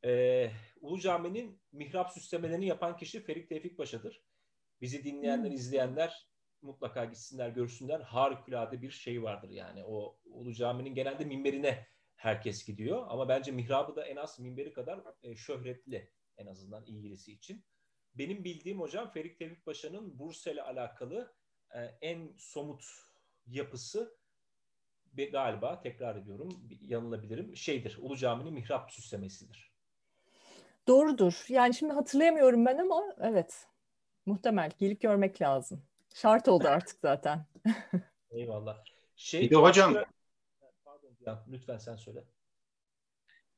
[0.05, 4.23] Ee, Ulu Cami'nin mihrap süslemelerini yapan kişi Ferit Tevfik Paşa'dır.
[4.81, 5.55] Bizi dinleyenler, hmm.
[5.55, 6.27] izleyenler
[6.61, 7.99] mutlaka gitsinler, görsünler.
[7.99, 9.83] Harikulade bir şey vardır yani.
[9.85, 13.05] O Ulu Cami'nin genelde minberine herkes gidiyor.
[13.09, 17.65] Ama bence mihrabı da en az minberi kadar e, şöhretli en azından ilgilisi için.
[18.15, 21.33] Benim bildiğim hocam Ferik Tevfik Paşa'nın Bursa ile alakalı
[21.73, 22.85] e, en somut
[23.47, 24.17] yapısı
[25.17, 26.49] ve galiba tekrar ediyorum
[26.81, 27.97] yanılabilirim şeydir.
[28.01, 29.71] Ulu Cami'nin mihrap süslemesidir.
[30.87, 31.45] Doğrudur.
[31.49, 33.67] Yani şimdi hatırlayamıyorum ben ama evet
[34.25, 35.83] muhtemel gelip görmek lazım.
[36.13, 37.45] Şart oldu artık zaten.
[38.31, 38.83] Eyvallah.
[39.15, 39.95] Şey, Bir de hocam
[40.85, 42.23] Pardon lütfen sen söyle.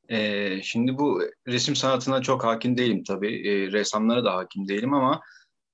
[0.10, 3.48] Ee, şimdi bu resim sanatına çok hakim değilim tabii.
[3.50, 5.22] Ee, ressamlara da hakim değilim ama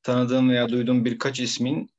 [0.04, 1.90] tanıdığım veya duyduğum birkaç ismin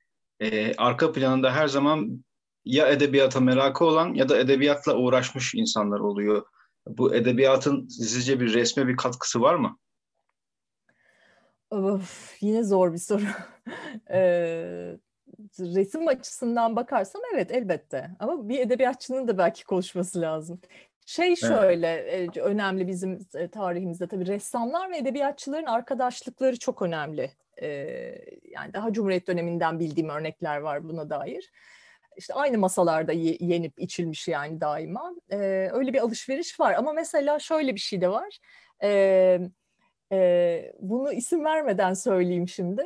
[0.40, 2.24] e, arka planında her zaman
[2.64, 6.46] ya edebiyata merakı olan ya da edebiyatla uğraşmış insanlar oluyor.
[6.86, 9.78] Bu edebiyatın sizce bir resme bir katkısı var mı?
[11.70, 13.22] Of, yine zor bir soru.
[14.10, 14.96] Ee,
[15.58, 18.10] resim açısından bakarsam evet elbette.
[18.18, 20.60] Ama bir edebiyatçının da belki konuşması lazım.
[21.04, 22.36] Şey şöyle evet.
[22.36, 27.30] önemli bizim tarihimizde tabii ressamlar ve edebiyatçıların arkadaşlıkları çok önemli.
[27.62, 27.68] Ee,
[28.42, 31.50] yani daha Cumhuriyet döneminden bildiğim örnekler var buna dair.
[32.16, 35.14] İşte aynı masalarda yenip içilmiş yani daima.
[35.30, 38.38] Ee, öyle bir alışveriş var ama mesela şöyle bir şey de var.
[38.82, 42.82] E, bunu isim vermeden söyleyeyim şimdi.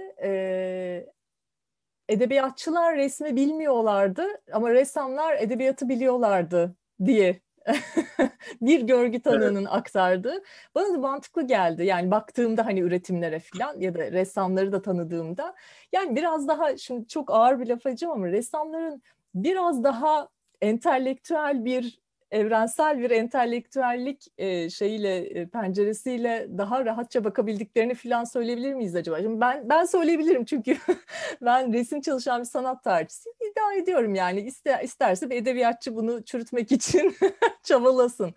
[2.08, 7.40] Edebiyatçılar resmi bilmiyorlardı ama ressamlar edebiyatı biliyorlardı diye
[8.60, 9.72] bir görgü tanığının evet.
[9.72, 10.42] aktardığı.
[10.74, 11.84] Bana da mantıklı geldi.
[11.84, 15.54] Yani baktığımda hani üretimlere falan ya da ressamları da tanıdığımda.
[15.92, 19.02] Yani biraz daha şimdi çok ağır bir laf ama ressamların
[19.34, 20.28] biraz daha
[20.60, 22.00] entelektüel bir
[22.30, 29.22] evrensel bir entelektüellik e, şeyiyle e, penceresiyle daha rahatça bakabildiklerini falan söyleyebilir miyiz acaba?
[29.22, 30.76] Şimdi ben ben söyleyebilirim çünkü
[31.42, 33.36] ben resim çalışan bir sanat tarihçisiyim.
[33.50, 37.16] iddia ediyorum yani ister, isterse bir edebiyatçı bunu çürütmek için
[37.62, 38.34] çabalasın.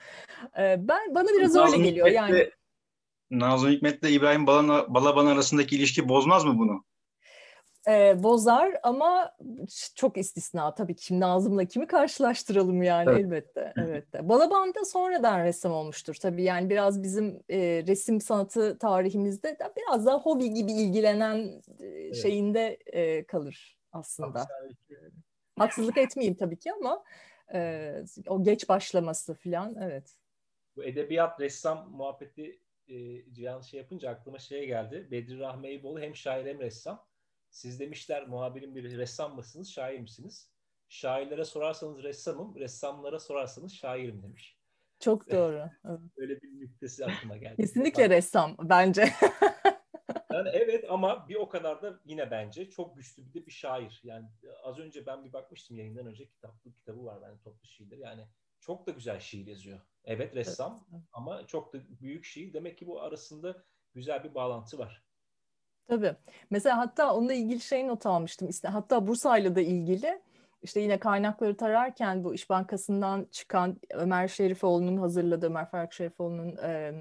[0.58, 2.52] E, ben bana biraz Nazım öyle geliyor Hikmet'le, yani.
[3.32, 6.84] Nazım Hikmet'le İbrahim Balaban arasındaki ilişki bozmaz mı bunu?
[7.88, 9.38] E, bozar ama
[9.96, 11.06] çok istisna tabii ki.
[11.06, 13.20] Şimdi Nazım'la kimi karşılaştıralım yani evet.
[13.20, 13.74] elbette.
[13.78, 14.06] Evet.
[14.22, 16.44] Balaban da sonradan ressam olmuştur tabii.
[16.44, 22.78] Yani biraz bizim e, resim sanatı tarihimizde de biraz daha hobi gibi ilgilenen e, şeyinde
[22.86, 24.48] e, kalır aslında.
[25.58, 27.04] Haksızlık etmeyeyim tabii ki ama
[27.54, 30.16] e, o geç başlaması falan evet.
[30.76, 32.96] Bu edebiyat ressam muhabbeti e,
[33.34, 35.08] Cihan şey yapınca aklıma şey geldi.
[35.12, 37.11] Bedri Rahmi Eyüboğlu hem şair hem ressam.
[37.52, 40.50] Siz demişler muhabirin bir ressam mısınız, şair misiniz?
[40.90, 44.58] Şairlere sorarsanız ressamım, ressamlara sorarsanız şairim demiş.
[45.00, 45.70] Çok doğru.
[46.18, 47.56] Öyle bir nüktesi aklıma geldi.
[47.56, 49.02] Kesinlikle ressam bence.
[50.34, 54.02] yani evet ama bir o kadar da yine bence çok güçlü bir de bir şair.
[54.04, 54.28] Yani
[54.64, 57.98] az önce ben bir bakmıştım yayından önce kitaplı kitabı var yani toplu şiirler.
[57.98, 58.28] Yani
[58.60, 59.80] çok da güzel şiir yazıyor.
[60.06, 61.04] Evet ressam evet.
[61.14, 62.54] ama çok da büyük şiir.
[62.54, 65.04] Demek ki bu arasında güzel bir bağlantı var.
[65.88, 66.16] Tabii.
[66.50, 68.50] Mesela hatta onunla ilgili şey not almıştım.
[68.50, 70.22] İşte hatta Bursa'yla da ilgili
[70.64, 76.94] işte yine kaynakları tararken bu İş Bankası'ndan çıkan Ömer Şerifoğlu'nun hazırladığı Ömer Faruk Şerifoğlu'nun e,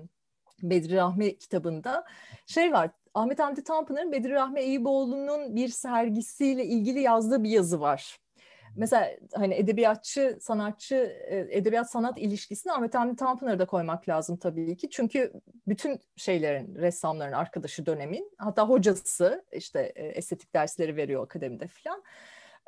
[0.62, 2.04] Bedri Rahmi kitabında
[2.46, 2.90] şey var.
[3.14, 8.18] Ahmet Hamdi Tanpınar'ın Bedri Rahmi Eyüboğlu'nun bir sergisiyle ilgili yazdığı bir yazı var
[8.76, 10.94] mesela hani edebiyatçı, sanatçı,
[11.28, 14.90] e, edebiyat sanat ilişkisini Ahmet Hamdi Tanpınar'ı da koymak lazım tabii ki.
[14.90, 15.32] Çünkü
[15.66, 22.02] bütün şeylerin, ressamların arkadaşı dönemin, hatta hocası işte e, estetik dersleri veriyor akademide falan.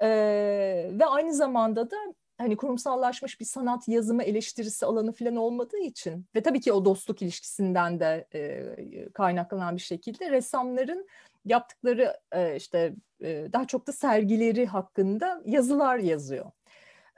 [0.02, 1.96] Ee, ve aynı zamanda da
[2.38, 7.22] hani kurumsallaşmış bir sanat yazımı eleştirisi alanı falan olmadığı için ve tabii ki o dostluk
[7.22, 11.06] ilişkisinden de e, kaynaklanan bir şekilde ressamların
[11.44, 16.50] yaptıkları e, işte e, daha çok da sergileri hakkında yazılar yazıyor.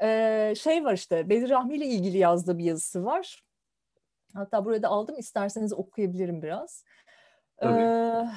[0.02, 3.44] E, şey var işte Bedir Rahmi ile ilgili yazdığı bir yazısı var.
[4.34, 6.84] Hatta burada aldım isterseniz okuyabilirim biraz.
[7.56, 8.28] Tabii.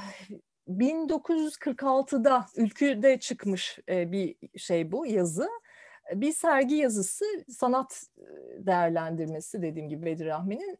[0.67, 5.49] 1946'da Ülkü'de çıkmış bir şey bu yazı
[6.13, 8.03] bir sergi yazısı sanat
[8.59, 10.77] değerlendirmesi dediğim gibi Bedir Rahmi'nin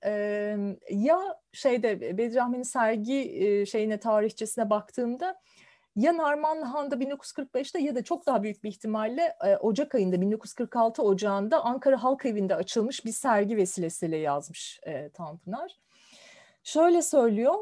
[0.90, 5.40] ya şeyde Bedir Rahmi'nin sergi şeyine tarihçesine baktığımda
[5.96, 12.04] ya Narmanlıhan'da 1945'te ya da çok daha büyük bir ihtimalle Ocak ayında 1946 Ocağı'nda Ankara
[12.04, 14.82] Halk Evi'nde açılmış bir sergi vesilesiyle yazmış
[15.14, 15.78] Tanpınar.
[16.64, 17.56] Şöyle söylüyor,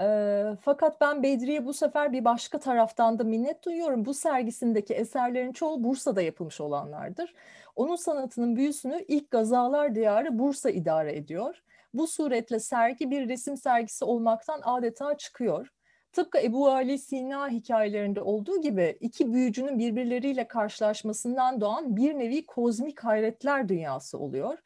[0.00, 4.04] e, fakat ben Bedri'ye bu sefer bir başka taraftan da minnet duyuyorum.
[4.04, 7.34] Bu sergisindeki eserlerin çoğu Bursa'da yapılmış olanlardır.
[7.76, 11.62] Onun sanatının büyüsünü ilk Gazalar Diyarı Bursa idare ediyor.
[11.94, 15.72] Bu suretle sergi bir resim sergisi olmaktan adeta çıkıyor.
[16.12, 23.00] Tıpkı Ebu Ali Sina hikayelerinde olduğu gibi iki büyücünün birbirleriyle karşılaşmasından doğan bir nevi kozmik
[23.00, 24.58] hayretler dünyası oluyor.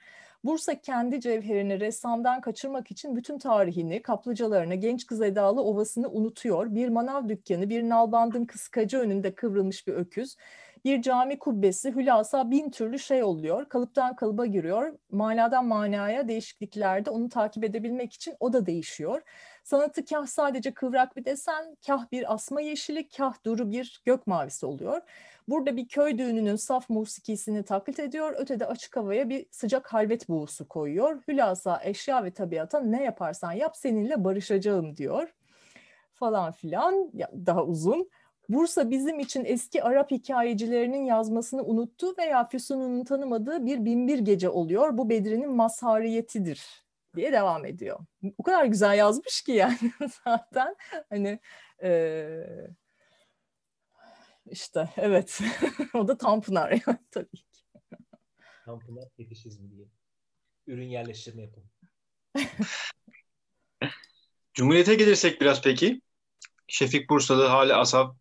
[0.44, 6.74] Bursa kendi cevherini ressamdan kaçırmak için bütün tarihini, kaplıcalarını, genç kız edalı ovasını unutuyor.
[6.74, 10.36] Bir manav dükkanı, bir nalbandın kıskacı önünde kıvrılmış bir öküz,
[10.84, 13.68] bir cami kubbesi hülasa bin türlü şey oluyor.
[13.68, 14.98] Kalıptan kalıba giriyor.
[15.10, 19.22] Manadan manaya değişikliklerde onu takip edebilmek için o da değişiyor.
[19.64, 24.66] Sanatı kah sadece kıvrak bir desen, kah bir asma yeşili, kah duru bir gök mavisi
[24.66, 25.00] oluyor.
[25.48, 28.34] Burada bir köy düğününün saf musikisini taklit ediyor.
[28.38, 31.22] Ötede açık havaya bir sıcak halvet buğusu koyuyor.
[31.28, 35.34] Hülasa eşya ve tabiata ne yaparsan yap seninle barışacağım diyor.
[36.14, 37.10] Falan filan
[37.46, 38.10] daha uzun.
[38.48, 44.98] Bursa bizim için eski Arap hikayecilerinin yazmasını unuttu veya Füsun'un tanımadığı bir binbir gece oluyor.
[44.98, 46.82] Bu Bedri'nin mazhariyetidir
[47.16, 47.98] diye devam ediyor.
[48.38, 49.78] O kadar güzel yazmış ki yani
[50.24, 50.76] zaten
[51.10, 51.40] hani
[51.82, 52.22] e,
[54.46, 55.40] işte evet
[55.94, 57.44] o da Tanpınar yani tabii ki.
[58.64, 59.86] Tanpınar fetişizmi diye.
[60.66, 61.70] Ürün yerleştirme yapalım.
[64.54, 66.00] Cumhuriyete gelirsek biraz peki.
[66.66, 68.16] Şefik Bursalı, Hale Asaf.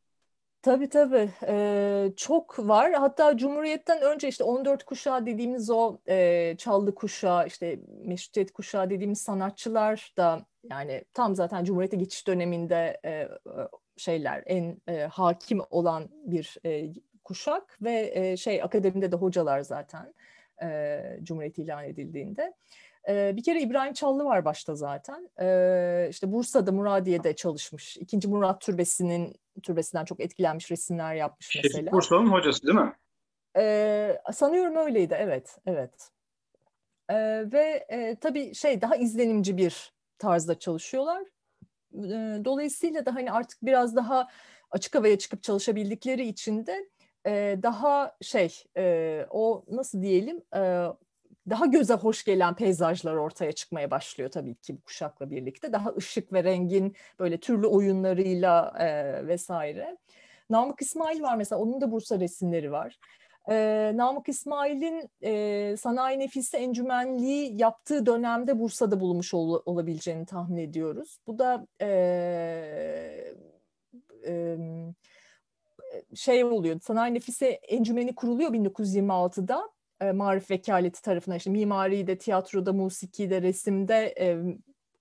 [0.62, 1.30] Tabii tabii.
[1.48, 2.94] Ee, çok var.
[2.94, 9.22] Hatta Cumhuriyet'ten önce işte 14 kuşağı dediğimiz o e, Çallı kuşağı, işte Meşrutiyet kuşağı dediğimiz
[9.22, 13.28] sanatçılar da yani tam zaten Cumhuriyet'e geçiş döneminde e,
[13.98, 16.94] şeyler en e, hakim olan bir e,
[17.24, 20.14] kuşak ve e, şey akademide de hocalar zaten
[20.64, 22.54] e, Cumhuriyet ilan edildiğinde.
[23.10, 25.30] E, bir kere İbrahim Çallı var başta zaten.
[25.42, 27.98] E, işte Bursa'da Muradiye'de çalışmış.
[27.98, 31.80] İkinci Murat Türbesi'nin türbesinden çok etkilenmiş resimler yapmış Şefik mesela.
[31.80, 32.94] Şefik Bursa'nın hocası değil mi?
[33.58, 36.12] E, sanıyorum öyleydi evet evet.
[37.10, 37.16] E,
[37.52, 41.24] ve e, tabii şey daha izlenimci bir tarzda çalışıyorlar
[42.46, 44.28] dolayısıyla da hani artık biraz daha
[44.72, 46.90] açık havaya çıkıp çalışabildikleri için de
[47.64, 48.64] daha şey
[49.30, 50.42] o nasıl diyelim
[51.50, 55.74] daha göze hoş gelen peyzajlar ortaya çıkmaya başlıyor tabii ki bu kuşakla birlikte.
[55.74, 58.74] Daha ışık ve rengin böyle türlü oyunlarıyla
[59.28, 59.98] vesaire.
[60.50, 63.00] Namık İsmail var mesela onun da Bursa resimleri var.
[63.50, 71.20] E, Namık İsmail'in e, sanayi nefisi encümenliği yaptığı dönemde Bursa'da bulunmuş ol, olabileceğini tahmin ediyoruz.
[71.28, 71.88] Bu da e,
[74.28, 74.58] e,
[76.16, 79.70] şey oluyor, sanayi nefisi encümeni kuruluyor 1926'da.
[80.02, 84.38] E, Marif Vekaleti tarafından işte mimaride, tiyatroda, musikide, resimde e,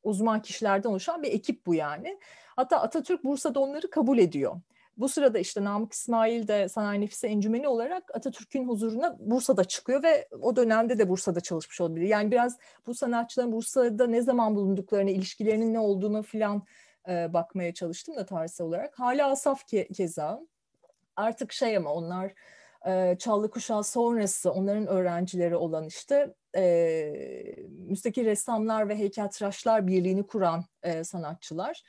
[0.03, 2.19] uzman kişilerden oluşan bir ekip bu yani.
[2.57, 4.61] Hatta Atatürk Bursa'da onları kabul ediyor.
[4.97, 10.29] Bu sırada işte Namık İsmail de Sanayi Nefisi Encümeni olarak Atatürk'ün huzuruna Bursa'da çıkıyor ve
[10.41, 12.07] o dönemde de Bursa'da çalışmış olabilir.
[12.07, 16.63] Yani biraz bu sanatçıların Bursa'da ne zaman bulunduklarını, ilişkilerinin ne olduğunu filan
[17.09, 18.99] e, bakmaya çalıştım da tarihsel olarak.
[18.99, 20.41] Hala Asaf ke keza.
[21.17, 22.33] Artık şey ama onlar
[22.87, 27.13] e, Çallı Kuşağı sonrası onların öğrencileri olan işte e,
[27.69, 31.83] müstakil ressamlar ve heykeltıraşlar birliğini kuran e, sanatçılar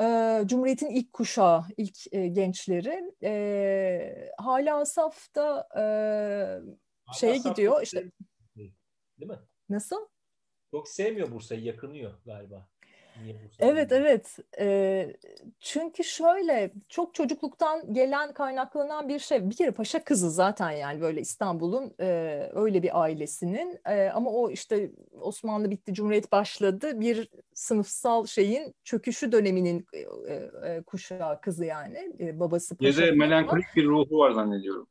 [0.00, 0.04] e,
[0.46, 3.12] Cumhuriyet'in ilk kuşağı, ilk e, gençleri.
[3.22, 5.82] E, Hala Asaf da e,
[7.14, 7.82] şeye Asaf gidiyor.
[7.82, 8.10] işte
[9.18, 9.38] Değil mi?
[9.68, 10.08] Nasıl?
[10.70, 12.68] Çok sevmiyor Bursa'yı, yakınıyor galiba.
[13.58, 14.38] Evet evet.
[14.58, 15.16] E,
[15.60, 19.50] çünkü şöyle çok çocukluktan gelen kaynaklanan bir şey.
[19.50, 22.06] Bir kere paşa kızı zaten yani böyle İstanbul'un e,
[22.54, 23.78] öyle bir ailesinin.
[23.88, 27.00] E, ama o işte Osmanlı bitti Cumhuriyet başladı.
[27.00, 29.98] Bir sınıfsal şeyin çöküşü döneminin e,
[30.70, 32.12] e, kuşağı kızı yani.
[32.20, 33.02] E, babası paşa.
[33.02, 34.86] Ya da melankolik bir ruhu var zannediyorum.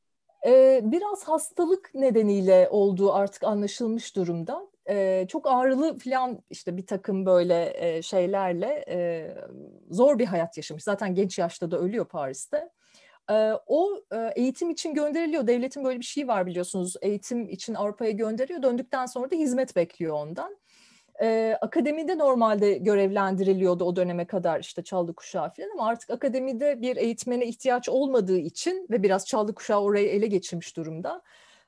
[0.81, 7.73] Biraz hastalık nedeniyle olduğu artık anlaşılmış durumda e, çok ağrılı falan işte bir takım böyle
[7.75, 9.29] e, şeylerle e,
[9.89, 10.83] zor bir hayat yaşamış.
[10.83, 12.69] Zaten genç yaşta da ölüyor Paris'te.
[13.31, 15.47] E, o e, eğitim için gönderiliyor.
[15.47, 16.95] Devletin böyle bir şeyi var biliyorsunuz.
[17.01, 18.63] Eğitim için Avrupa'ya gönderiyor.
[18.63, 20.57] Döndükten sonra da hizmet bekliyor ondan.
[21.21, 26.97] E, akademide normalde görevlendiriliyordu o döneme kadar işte çaldı kuşağı falan ama artık akademide bir
[26.97, 31.21] eğitmene ihtiyaç olmadığı için ve biraz çaldı kuşağı orayı ele geçirmiş durumda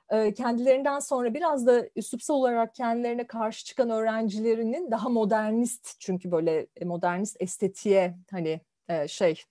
[0.09, 7.37] kendilerinden sonra biraz da üslupsal olarak kendilerine karşı çıkan öğrencilerinin daha modernist çünkü böyle modernist
[7.39, 8.61] estetiğe hani
[9.07, 9.41] şey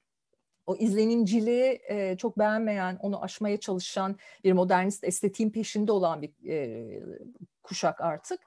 [0.66, 1.80] o izlenimciliği
[2.18, 6.32] çok beğenmeyen, onu aşmaya çalışan bir modernist estetiğin peşinde olan bir
[7.62, 8.40] kuşak artık.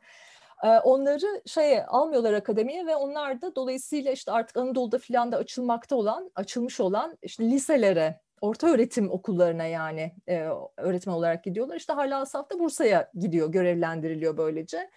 [0.84, 6.32] onları şeye almıyorlar akademiye ve onlar da dolayısıyla işte artık Anadolu'da filan da açılmakta olan,
[6.36, 11.76] açılmış olan işte liselere orta öğretim okullarına yani e, öğretmen olarak gidiyorlar.
[11.76, 14.90] İşte hala Asaf da Bursa'ya gidiyor, görevlendiriliyor böylece.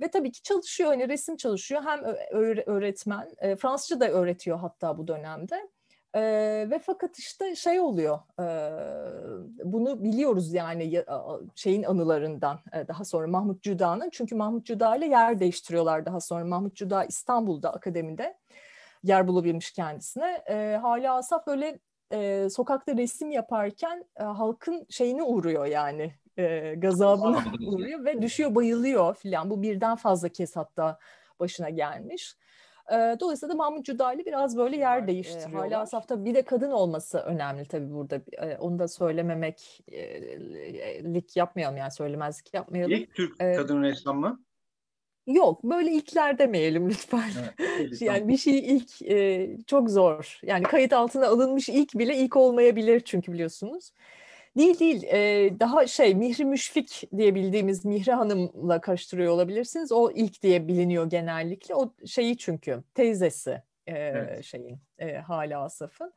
[0.00, 1.82] Ve tabii ki çalışıyor, hani resim çalışıyor.
[1.84, 2.04] Hem
[2.66, 5.68] öğretmen, e, Fransızca da öğretiyor hatta bu dönemde.
[6.14, 6.20] E,
[6.70, 8.44] ve fakat işte şey oluyor, e,
[9.64, 11.04] bunu biliyoruz yani
[11.54, 14.10] şeyin anılarından e, daha sonra Mahmut Cüda'nın.
[14.10, 16.44] Çünkü Mahmut Cüda ile yer değiştiriyorlar daha sonra.
[16.44, 18.38] Mahmut Cüda İstanbul'da akademide
[19.02, 20.42] yer bulabilmiş kendisine.
[20.48, 21.78] E, Hala Asaf böyle
[22.12, 29.14] e, sokakta resim yaparken e, halkın şeyine uğruyor yani e, gazabına uğruyor ve düşüyor bayılıyor
[29.14, 29.50] filan.
[29.50, 30.98] Bu birden fazla kez hatta
[31.40, 32.36] başına gelmiş.
[32.92, 35.60] E, dolayısıyla da Mahmut Cudali biraz böyle yer değiştiriyor.
[35.60, 38.20] Hala safta bir de kadın olması önemli tabii burada.
[38.32, 42.92] E, onu da söylememek e, lik yapmayalım yani söylemezlik yapmayalım.
[42.92, 44.43] İlk Türk kadın ressam mı?
[45.26, 47.30] Yok böyle ilkler demeyelim lütfen.
[47.58, 50.40] Evet, yani bir şey ilk e, çok zor.
[50.42, 53.92] Yani kayıt altına alınmış ilk bile ilk olmayabilir çünkü biliyorsunuz.
[54.56, 55.02] Değil değil.
[55.02, 59.92] E, daha şey Mihri Müşfik diye bildiğimiz Mihri Hanım'la karıştırıyor olabilirsiniz.
[59.92, 61.74] O ilk diye biliniyor genellikle.
[61.74, 64.44] O şeyi çünkü teyzesi e, evet.
[64.44, 66.12] şeyin e, Hala Asaf'ın.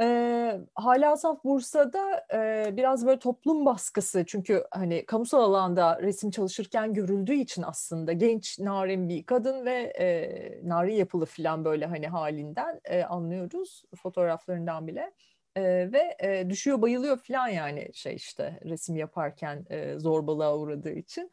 [0.00, 6.94] E, Hala Asaf Bursa'da e, biraz böyle toplum baskısı çünkü hani kamusal alanda resim çalışırken
[6.94, 12.80] görüldüğü için aslında genç narin bir kadın ve e, narin yapılı falan böyle hani halinden
[12.84, 15.12] e, anlıyoruz fotoğraflarından bile.
[15.56, 21.30] E, ve e, düşüyor bayılıyor falan yani şey işte resim yaparken e, zorbalığa uğradığı için.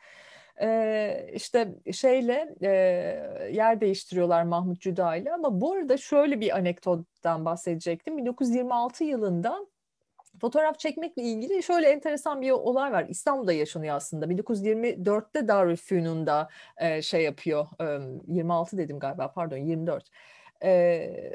[0.62, 2.70] E, işte şeyle e,
[3.54, 8.18] yer değiştiriyorlar Mahmut Cüda ile ama bu arada şöyle bir anekdottan bahsedecektim.
[8.18, 9.68] 1926 yılında
[10.42, 13.06] fotoğraf çekmekle ilgili şöyle enteresan bir olay var.
[13.10, 14.26] İstanbul'da yaşanıyor aslında.
[14.26, 17.68] 1924'te Darülfünun'da e, şey yapıyor.
[17.82, 20.10] E, 26 dedim galiba pardon 24.
[20.64, 21.34] E,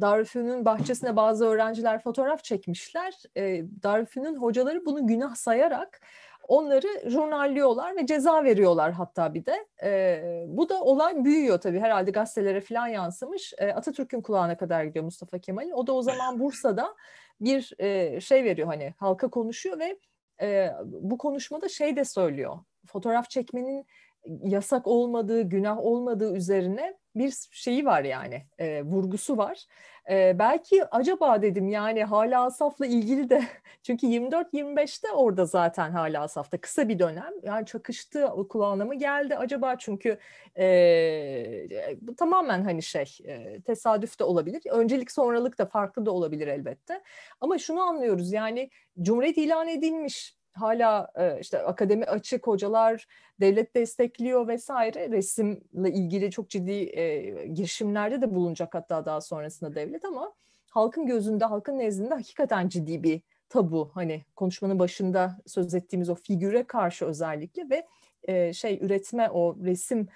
[0.00, 3.14] Darülfünun bahçesine bazı öğrenciler fotoğraf çekmişler.
[3.36, 6.00] E, Darülfünun hocaları bunu günah sayarak
[6.48, 9.66] onları jurnalliyorlar ve ceza veriyorlar hatta bir de.
[9.82, 13.52] E, bu da olay büyüyor tabii herhalde gazetelere falan yansımış.
[13.58, 15.70] E, Atatürk'ün kulağına kadar gidiyor Mustafa Kemal'in.
[15.70, 16.94] O da o zaman Bursa'da
[17.40, 19.98] bir e, şey veriyor hani halka konuşuyor ve
[20.42, 22.58] e, bu konuşmada şey de söylüyor.
[22.86, 23.86] Fotoğraf çekmenin
[24.26, 29.66] yasak olmadığı, günah olmadığı üzerine bir şeyi var yani e, vurgusu var.
[30.10, 33.42] E, belki acaba dedim yani Hala Asaf'la ilgili de
[33.82, 39.78] çünkü 24-25'te orada zaten Hala Asaf'ta kısa bir dönem yani çakıştı kulağına mı geldi acaba
[39.78, 40.18] çünkü
[40.58, 44.62] e, bu tamamen hani şey e, tesadüf de olabilir.
[44.70, 47.02] Öncelik sonralık da farklı da olabilir elbette.
[47.40, 48.70] Ama şunu anlıyoruz yani
[49.02, 53.06] Cumhuriyet ilan edilmiş hala e, işte akademi açık, hocalar
[53.40, 55.10] devlet destekliyor vesaire.
[55.10, 60.32] Resimle ilgili çok ciddi e, girişimlerde de bulunacak hatta daha sonrasında devlet ama
[60.70, 63.90] halkın gözünde, halkın nezdinde hakikaten ciddi bir tabu.
[63.94, 67.86] Hani konuşmanın başında söz ettiğimiz o figüre karşı özellikle ve
[68.22, 70.08] e, şey üretme o resim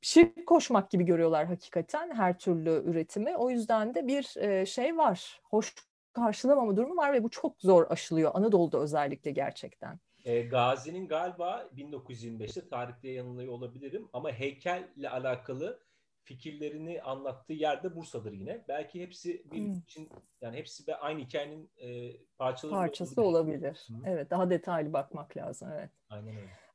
[0.00, 3.36] şirk koşmak gibi görüyorlar hakikaten her türlü üretimi.
[3.36, 4.22] O yüzden de bir
[4.66, 5.40] şey var.
[5.44, 5.74] Hoş
[6.16, 10.00] karşılamama durumu var ve bu çok zor aşılıyor Anadolu'da özellikle gerçekten.
[10.24, 15.80] E, Gazi'nin galiba 1925'te tarihte yanılıyor olabilirim ama heykelle alakalı
[16.24, 18.64] fikirlerini anlattığı yerde Bursa'dır yine.
[18.68, 19.78] Belki hepsi bir hmm.
[19.78, 20.10] için
[20.40, 23.58] yani hepsi de aynı hikayenin e, parçaları parçası olabilir.
[23.58, 23.86] olabilir.
[24.06, 25.68] Evet, daha detaylı bakmak lazım.
[25.72, 25.90] Evet.
[26.08, 26.65] Aynen öyle.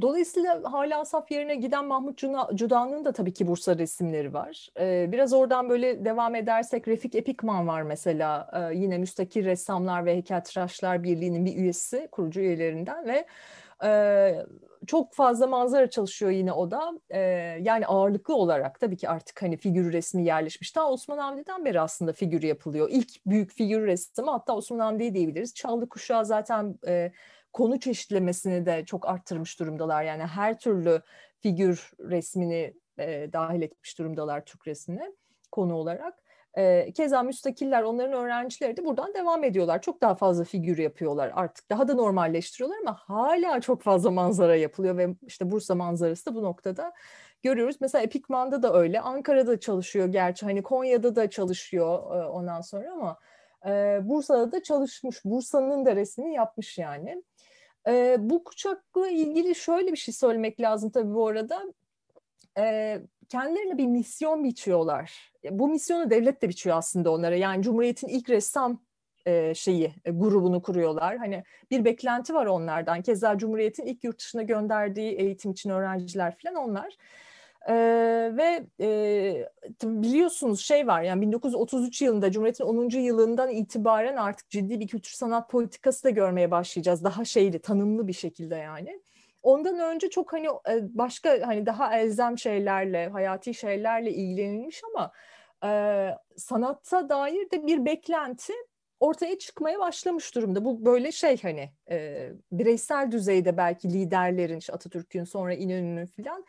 [0.00, 2.18] Dolayısıyla hala Asaf yerine giden Mahmut
[2.54, 4.68] Cuda'nın da tabii ki Bursa resimleri var.
[4.80, 8.50] E, biraz oradan böyle devam edersek Refik Epikman var mesela.
[8.52, 13.26] E, yine Müstakil Ressamlar ve Heykeltıraşlar Birliği'nin bir üyesi, kurucu üyelerinden ve
[13.84, 14.44] e,
[14.86, 16.92] çok fazla manzara çalışıyor yine o da.
[17.10, 17.18] E,
[17.62, 20.76] yani ağırlıklı olarak tabii ki artık hani figür resmi yerleşmiş.
[20.76, 22.88] Daha Osman Hamdi'den beri aslında figür yapılıyor.
[22.90, 25.54] İlk büyük figür resmi hatta Osman Hamdi diyebiliriz.
[25.54, 26.74] Çaldı Kuşağı zaten...
[26.86, 27.12] E,
[27.52, 30.02] konu çeşitlemesini de çok arttırmış durumdalar.
[30.02, 31.02] Yani her türlü
[31.40, 35.12] figür resmini e, dahil etmiş durumdalar Türk resmine
[35.52, 36.14] konu olarak.
[36.54, 39.82] E, keza müstakiller onların öğrencileri de buradan devam ediyorlar.
[39.82, 41.70] Çok daha fazla figür yapıyorlar artık.
[41.70, 46.42] Daha da normalleştiriyorlar ama hala çok fazla manzara yapılıyor ve işte Bursa manzarası da bu
[46.42, 46.92] noktada
[47.42, 47.76] görüyoruz.
[47.80, 49.00] Mesela Epikman'da da öyle.
[49.00, 50.46] Ankara'da çalışıyor gerçi.
[50.46, 53.18] Hani Konya'da da çalışıyor e, ondan sonra ama
[53.66, 55.24] e, Bursa'da da çalışmış.
[55.24, 57.22] Bursa'nın da resmini yapmış yani.
[57.88, 61.62] E, bu kuşakla ilgili şöyle bir şey söylemek lazım tabii bu arada.
[62.58, 62.98] E,
[63.28, 65.32] kendilerine bir misyon biçiyorlar.
[65.50, 67.36] Bu misyonu devlet de biçiyor aslında onlara.
[67.36, 68.80] Yani Cumhuriyet'in ilk ressam
[69.54, 71.16] şeyi e, grubunu kuruyorlar.
[71.16, 73.02] Hani bir beklenti var onlardan.
[73.02, 76.96] Keza Cumhuriyet'in ilk yurt dışına gönderdiği eğitim için öğrenciler falan onlar.
[77.68, 79.48] Ee, ve e,
[79.84, 82.88] biliyorsunuz şey var yani 1933 yılında Cumhuriyet'in 10.
[82.88, 87.04] yılından itibaren artık ciddi bir kültür sanat politikası da görmeye başlayacağız.
[87.04, 89.00] Daha şeyli, tanımlı bir şekilde yani.
[89.42, 90.48] Ondan önce çok hani
[90.80, 95.12] başka hani daha elzem şeylerle, hayati şeylerle ilgilenilmiş ama
[95.64, 95.70] e,
[96.36, 98.52] sanatta dair de bir beklenti
[99.00, 100.64] ortaya çıkmaya başlamış durumda.
[100.64, 106.44] Bu böyle şey hani e, bireysel düzeyde belki liderlerin, işte Atatürk'ün sonra İnönü'nün filan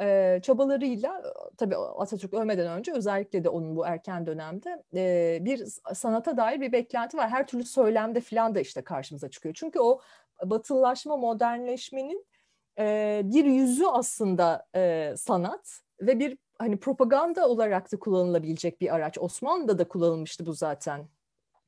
[0.00, 1.22] e, çabalarıyla
[1.56, 6.72] tabii Atatürk ölmeden önce özellikle de onun bu erken dönemde e, bir sanata dair bir
[6.72, 7.28] beklenti var.
[7.28, 9.54] Her türlü söylemde falan da işte karşımıza çıkıyor.
[9.58, 10.00] Çünkü o
[10.44, 12.26] batılılaşma, modernleşmenin
[12.78, 19.18] e, bir yüzü aslında e, sanat ve bir hani propaganda olarak da kullanılabilecek bir araç.
[19.18, 21.08] Osmanlı'da da kullanılmıştı bu zaten.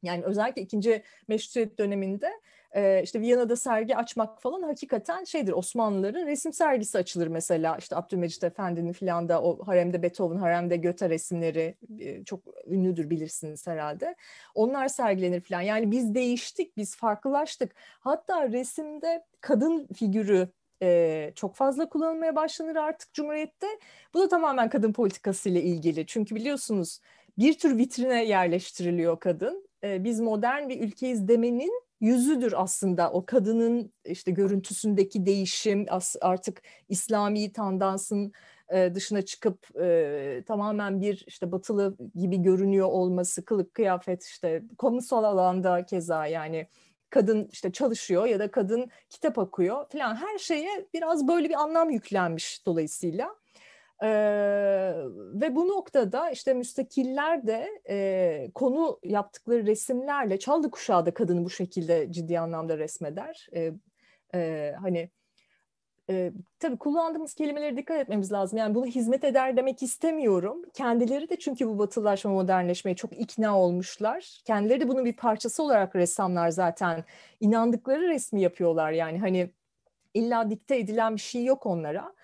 [0.03, 2.31] Yani özellikle ikinci meşrutiyet döneminde
[2.75, 8.45] e, işte Viyana'da sergi açmak falan hakikaten şeydir Osmanlıların resim sergisi açılır mesela işte Abdülmecit
[8.45, 11.75] Efendi'nin filan da o haremde Beethoven, haremde Göte resimleri
[12.25, 14.15] çok ünlüdür bilirsiniz herhalde.
[14.55, 15.61] Onlar sergilenir filan.
[15.61, 17.75] Yani biz değiştik, biz farklılaştık.
[18.01, 20.49] Hatta resimde kadın figürü
[20.83, 23.67] e, çok fazla kullanılmaya başlanır artık Cumhuriyet'te.
[24.15, 26.07] Bu da tamamen kadın politikası ile ilgili.
[26.07, 27.01] Çünkü biliyorsunuz
[27.39, 29.69] bir tür vitrine yerleştiriliyor kadın.
[29.85, 35.87] E, biz modern bir ülkeyiz demenin yüzüdür aslında o kadının işte görüntüsündeki değişim
[36.21, 38.33] artık İslami tandansın
[38.69, 45.25] e, dışına çıkıp e, tamamen bir işte batılı gibi görünüyor olması kılık kıyafet işte kamusal
[45.25, 46.69] alanda keza yani
[47.11, 51.91] kadın işte çalışıyor ya da kadın kitap okuyor falan her şeye biraz böyle bir anlam
[51.91, 53.44] yüklenmiş dolayısıyla.
[54.03, 54.09] Ee,
[55.35, 61.51] ve bu noktada işte müstakiller de e, konu yaptıkları resimlerle Çaldı kuşağı da kadını bu
[61.51, 63.47] şekilde ciddi anlamda resmeder.
[63.55, 63.73] E,
[64.35, 65.11] e, hani
[66.11, 68.59] e, tabii kullandığımız kelimelere dikkat etmemiz lazım.
[68.59, 70.63] Yani bunu hizmet eder demek istemiyorum.
[70.75, 74.41] Kendileri de çünkü bu batılaşma, modernleşmeye çok ikna olmuşlar.
[74.45, 77.05] Kendileri de bunun bir parçası olarak ressamlar zaten.
[77.41, 79.19] inandıkları resmi yapıyorlar yani.
[79.19, 79.51] Hani
[80.15, 82.15] illa dikte edilen bir şey yok onlara.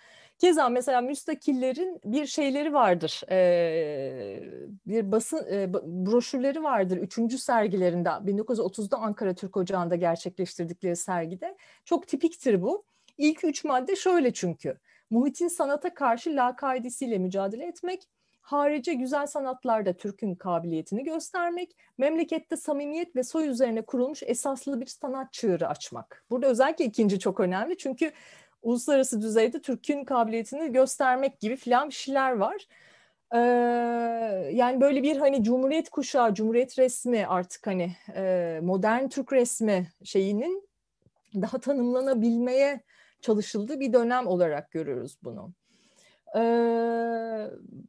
[0.41, 4.43] Keza mesela müstakillerin bir şeyleri vardır, e,
[4.87, 6.97] bir basın e, broşürleri vardır.
[6.97, 11.57] Üçüncü sergilerinde 1930'da Ankara Türk Ocağı'nda gerçekleştirdikleri sergide.
[11.85, 12.85] Çok tipiktir bu.
[13.19, 14.79] İlk üç madde şöyle çünkü.
[15.11, 18.09] Muhitin sanata karşı lakaidisiyle mücadele etmek,
[18.41, 25.33] harice güzel sanatlarda Türk'ün kabiliyetini göstermek, memlekette samimiyet ve soy üzerine kurulmuş esaslı bir sanat
[25.33, 26.25] çığırı açmak.
[26.31, 28.13] Burada özellikle ikinci çok önemli çünkü
[28.63, 32.67] uluslararası düzeyde Türk'ün kabiliyetini göstermek gibi filan şeyler var.
[33.35, 33.39] Ee,
[34.53, 40.69] yani böyle bir hani Cumhuriyet kuşağı, Cumhuriyet resmi artık hani e, modern Türk resmi şeyinin
[41.35, 42.81] daha tanımlanabilmeye
[43.21, 45.53] çalışıldığı bir dönem olarak görüyoruz bunu.
[46.37, 46.41] Ee,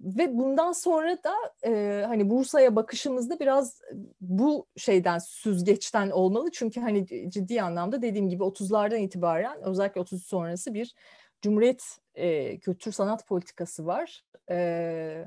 [0.02, 1.34] ve bundan sonra da
[1.66, 3.82] e, hani Bursa'ya bakışımızda biraz
[4.22, 6.52] bu şeyden süzgeçten olmalı.
[6.52, 10.96] Çünkü hani ciddi anlamda dediğim gibi 30'lardan itibaren özellikle 30 sonrası bir
[11.42, 11.84] Cumhuriyet
[12.16, 14.24] e, kültür sanat politikası var.
[14.50, 15.26] E,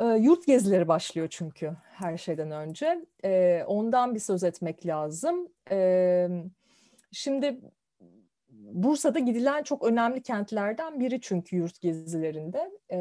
[0.00, 3.06] e, yurt gezileri başlıyor çünkü her şeyden önce.
[3.24, 5.48] E, ondan bir söz etmek lazım.
[5.70, 6.28] E,
[7.12, 7.60] şimdi
[8.72, 12.70] Bursa'da gidilen çok önemli kentlerden biri çünkü yurt gezilerinde.
[12.90, 12.98] E,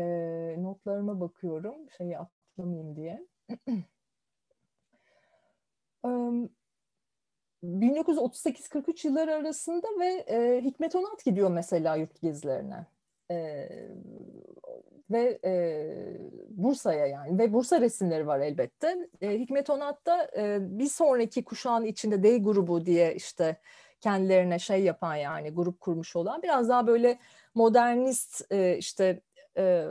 [0.64, 3.28] notlarıma bakıyorum şeyi atlamayayım diye.
[7.64, 12.86] 1938-43 yılları arasında ve e, Hikmet Onat gidiyor mesela yurt gezilerine.
[13.32, 13.70] E,
[15.12, 15.52] ve e,
[16.50, 19.10] Bursa'ya yani ve Bursa resimleri var elbette.
[19.22, 23.58] E, Hikmet Onat da e, bir sonraki kuşağın içinde D grubu diye işte
[24.02, 27.20] kendilerine şey yapan yani grup kurmuş olan biraz daha böyle
[27.56, 29.22] modernist e, işte
[29.58, 29.86] e,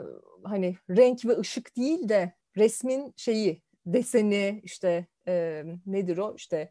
[0.44, 6.70] hani renk ve ışık değil de resmin şeyi deseni işte e, nedir o işte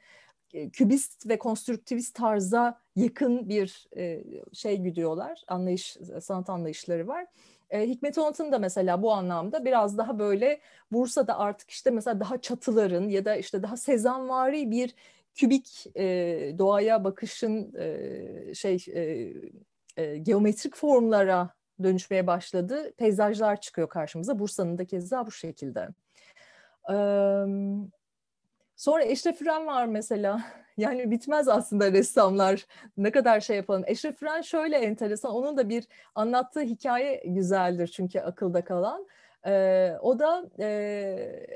[0.53, 4.23] e, kübist ve konstrüktivist tarza yakın bir e,
[4.53, 7.27] şey gidiyorlar anlayış sanat anlayışları var.
[7.69, 10.59] E, Hikmet Onat'ın da mesela bu anlamda biraz daha böyle
[10.91, 14.95] Bursa'da artık işte mesela daha çatıların ya da işte daha sezanvari bir
[15.37, 16.05] kübik e,
[16.57, 19.33] doğaya bakışın e, şey e,
[19.97, 21.49] e, geometrik formlara
[21.83, 22.93] dönüşmeye başladı.
[22.97, 24.39] Peyzajlar çıkıyor karşımıza.
[24.39, 25.87] Bursa'nın da keza bu şekilde.
[26.89, 27.45] Ee,
[28.75, 30.41] sonra Eşref Üren var mesela.
[30.77, 32.65] Yani bitmez aslında ressamlar.
[32.97, 33.83] Ne kadar şey yapalım.
[33.87, 35.31] Eşref Üren şöyle enteresan.
[35.31, 39.07] Onun da bir anlattığı hikaye güzeldir çünkü akılda kalan.
[39.47, 41.47] Ee, o da e,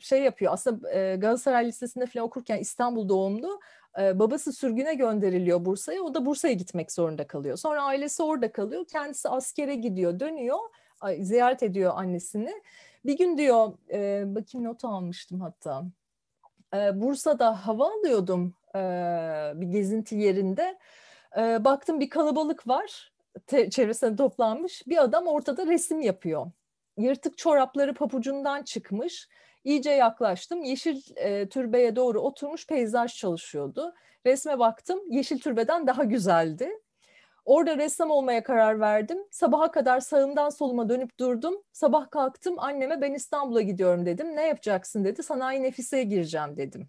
[0.00, 0.52] şey yapıyor.
[0.52, 3.60] Aslında e, Galatasaray Lisesi'nde falan okurken İstanbul doğumlu
[4.00, 6.02] e, babası sürgüne gönderiliyor Bursa'ya.
[6.02, 7.56] O da Bursa'ya gitmek zorunda kalıyor.
[7.56, 8.84] Sonra ailesi orada kalıyor.
[8.92, 10.58] Kendisi askere gidiyor dönüyor
[11.20, 12.62] ziyaret ediyor annesini.
[13.04, 15.84] Bir gün diyor e, bakayım not almıştım hatta.
[16.74, 18.78] E, Bursa'da hava alıyordum e,
[19.54, 20.78] bir gezinti yerinde.
[21.38, 23.12] E, baktım bir kalabalık var
[23.46, 24.86] te, çevresine toplanmış.
[24.86, 26.50] Bir adam ortada resim yapıyor.
[26.96, 29.28] Yırtık çorapları papucundan çıkmış
[29.64, 30.62] İyice yaklaştım.
[30.62, 33.94] Yeşil e, türbeye doğru oturmuş peyzaj çalışıyordu.
[34.26, 35.00] Resme baktım.
[35.08, 36.70] Yeşil türbeden daha güzeldi.
[37.44, 39.18] Orada ressam olmaya karar verdim.
[39.30, 41.54] Sabaha kadar sağımdan soluma dönüp durdum.
[41.72, 44.36] Sabah kalktım anneme ben İstanbul'a gidiyorum dedim.
[44.36, 45.22] Ne yapacaksın dedi.
[45.22, 46.88] Sanayi nefiseye gireceğim dedim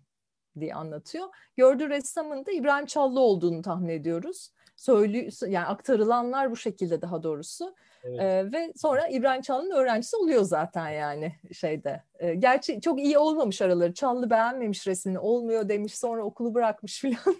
[0.60, 1.28] diye anlatıyor.
[1.58, 4.52] Gördüğü ressamın da İbrahim Çallı olduğunu tahmin ediyoruz.
[4.82, 7.76] Söylü yani aktarılanlar bu şekilde daha doğrusu.
[8.04, 8.20] Evet.
[8.20, 12.04] Ee, ve sonra İbrahim Çallı'nın öğrencisi oluyor zaten yani şeyde.
[12.20, 13.94] Ee, gerçi çok iyi olmamış araları.
[13.94, 17.36] Çallı beğenmemiş resmini olmuyor demiş sonra okulu bırakmış falan.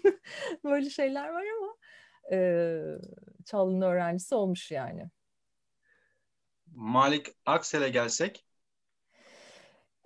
[0.64, 1.76] Böyle şeyler var ama
[2.32, 2.38] e,
[3.44, 5.10] Çallı'nın öğrencisi olmuş yani.
[6.74, 8.46] Malik Aksel'e gelsek?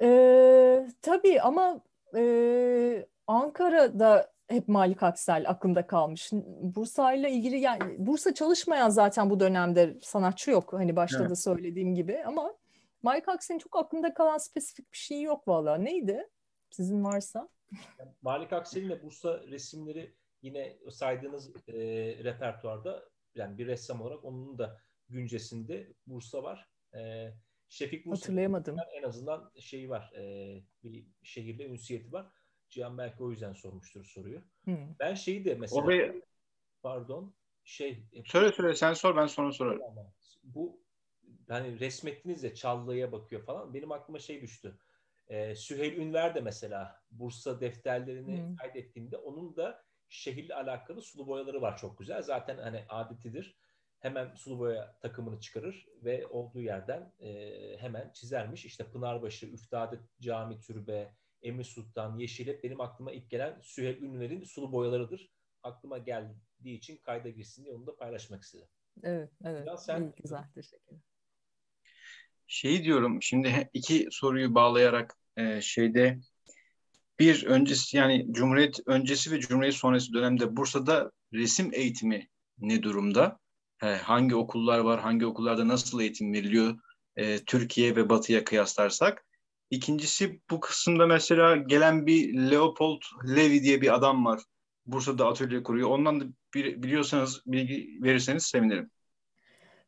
[0.02, 1.80] Ee, tabii ama
[2.16, 6.30] e, Ankara'da hep Malik Aksel aklımda kalmış.
[6.62, 10.72] Bursa ile ilgili yani Bursa çalışmayan zaten bu dönemde sanatçı yok.
[10.72, 11.30] Hani başta evet.
[11.30, 12.54] da söylediğim gibi ama
[13.02, 15.76] Malik Aksel'in çok aklımda kalan spesifik bir şey yok valla.
[15.76, 16.28] Neydi?
[16.70, 17.48] Sizin varsa.
[18.22, 21.74] Malik Aksel'in de Bursa resimleri yine saydığınız e,
[22.24, 26.70] repertuarda yani bir ressam olarak onun da güncesinde Bursa var.
[26.94, 27.32] E,
[27.68, 28.76] Şefik Bursa Hatırlayamadım.
[28.98, 30.12] En azından şeyi var.
[30.12, 32.26] E, bir şehirle ünsiyeti var.
[32.76, 34.42] Cihan belki o yüzden sormuştur soruyu.
[34.64, 34.98] Hmm.
[34.98, 36.14] Ben şeyi de mesela Oraya...
[36.82, 39.80] pardon şey söyle söyle sen sor ben sonra sorarım.
[40.42, 40.80] Bu
[41.48, 43.74] hani resmettiniz ya Çallı'ya bakıyor falan.
[43.74, 44.78] Benim aklıma şey düştü.
[45.28, 48.56] Ee, Süheyl Ünver de mesela Bursa defterlerini hmm.
[48.56, 52.22] kaydettiğimde onun da şehirle alakalı sulu boyaları var çok güzel.
[52.22, 53.56] Zaten hani adetidir.
[53.98, 58.64] Hemen sulu boya takımını çıkarır ve olduğu yerden e, hemen çizermiş.
[58.64, 61.14] İşte Pınarbaşı, Üftade Cami Türbe,
[61.46, 65.30] Emir Sultan, Yeşilep benim aklıma ilk gelen Süheyl Ünver'in sulu boyalarıdır.
[65.62, 68.68] Aklıma geldiği için kayda girsin diye onu da paylaşmak istedim.
[69.02, 69.66] Evet, evet.
[69.66, 70.14] Ya sen...
[70.22, 70.96] güzel, teşekkür
[72.46, 76.18] Şeyi diyorum, şimdi iki soruyu bağlayarak e, şeyde
[77.18, 82.28] bir öncesi yani Cumhuriyet öncesi ve Cumhuriyet sonrası dönemde Bursa'da resim eğitimi
[82.58, 83.38] ne durumda?
[83.78, 86.78] He, hangi okullar var, hangi okullarda nasıl eğitim veriliyor
[87.16, 89.25] e, Türkiye ve Batı'ya kıyaslarsak?
[89.70, 93.02] İkincisi bu kısımda mesela gelen bir Leopold
[93.36, 94.40] Levi diye bir adam var.
[94.86, 95.90] Bursa'da atölye kuruyor.
[95.90, 98.90] Ondan da biliyorsanız bilgi verirseniz sevinirim.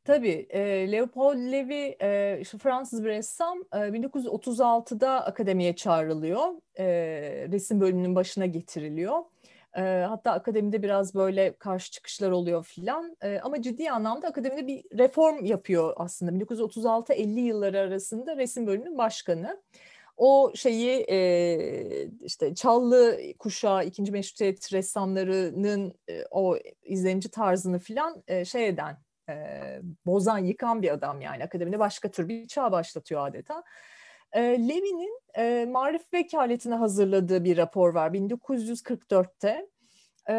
[0.05, 0.47] Tabii.
[0.51, 3.59] E, Leopold Levi e, şu Fransız bir ressam.
[3.75, 6.47] E, 1936'da akademiye çağrılıyor.
[6.79, 6.87] E,
[7.53, 9.19] resim bölümünün başına getiriliyor.
[9.77, 13.17] E, hatta akademide biraz böyle karşı çıkışlar oluyor filan.
[13.23, 16.45] E, ama ciddi anlamda akademide bir reform yapıyor aslında.
[16.45, 19.63] 1936-50 yılları arasında resim bölümünün başkanı.
[20.17, 28.45] O şeyi e, işte Çallı kuşağı, ikinci meşrutiyet ressamlarının e, o izlenici tarzını filan e,
[28.45, 28.97] şey eden,
[29.29, 29.35] e,
[30.07, 31.45] bozan, yıkan bir adam yani.
[31.45, 33.65] Akademide başka tür bir çağ başlatıyor adeta.
[34.33, 39.69] E, Levi'nin e, marif vekaletine hazırladığı bir rapor var 1944'te.
[40.31, 40.35] E,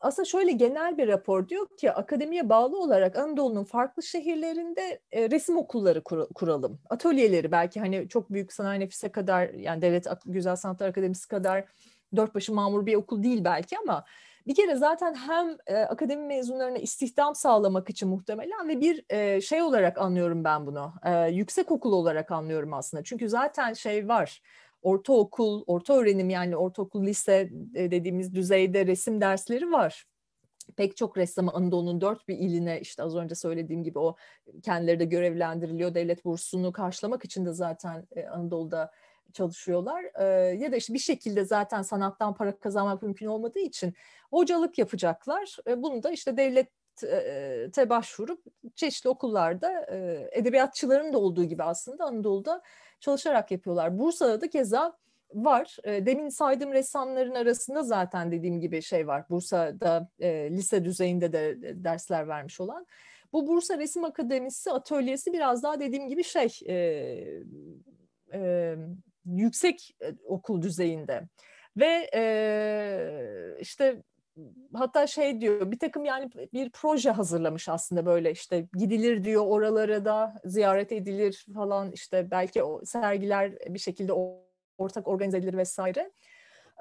[0.00, 5.56] aslında şöyle genel bir rapor diyor ki akademiye bağlı olarak Anadolu'nun farklı şehirlerinde e, resim
[5.56, 6.80] okulları kur, kuralım.
[6.90, 11.64] Atölyeleri belki hani çok büyük sanayi nefise kadar yani Devlet Güzel Sanatlar Akademisi kadar
[12.16, 14.04] dört başı mamur bir okul değil belki ama
[14.46, 19.62] bir kere zaten hem e, akademi mezunlarına istihdam sağlamak için muhtemelen ve bir e, şey
[19.62, 20.92] olarak anlıyorum ben bunu.
[21.04, 23.04] E, yüksek okul olarak anlıyorum aslında.
[23.04, 24.42] Çünkü zaten şey var.
[24.82, 30.06] Ortaokul, orta öğrenim yani ortaokul, lise e, dediğimiz düzeyde resim dersleri var
[30.76, 34.16] pek çok ressamı Anadolu'nun dört bir iline işte az önce söylediğim gibi o
[34.62, 35.94] kendileri de görevlendiriliyor.
[35.94, 38.90] Devlet bursunu karşılamak için de zaten e, Anadolu'da
[39.32, 40.04] çalışıyorlar.
[40.14, 40.24] E,
[40.54, 43.94] ya da işte bir şekilde zaten sanattan para kazanmak mümkün olmadığı için
[44.30, 45.56] hocalık yapacaklar.
[45.66, 46.68] E, bunu da işte devlet
[47.72, 48.44] te başvurup
[48.76, 49.86] çeşitli okullarda
[50.32, 52.62] edebiyatçıların da olduğu gibi aslında Anadolu'da
[53.00, 53.98] çalışarak yapıyorlar.
[53.98, 54.96] Bursa'da da keza
[55.34, 55.76] var.
[55.84, 59.24] Demin saydığım ressamların arasında zaten dediğim gibi şey var.
[59.30, 60.08] Bursa'da
[60.50, 62.86] lise düzeyinde de dersler vermiş olan.
[63.32, 66.48] Bu Bursa Resim Akademisi atölyesi biraz daha dediğim gibi şey
[69.24, 71.28] yüksek okul düzeyinde.
[71.76, 74.02] Ve e, işte
[74.74, 80.04] hatta şey diyor bir takım yani bir proje hazırlamış aslında böyle işte gidilir diyor oralara
[80.04, 84.12] da ziyaret edilir falan işte belki o sergiler bir şekilde
[84.78, 86.10] ortak organize edilir vesaire.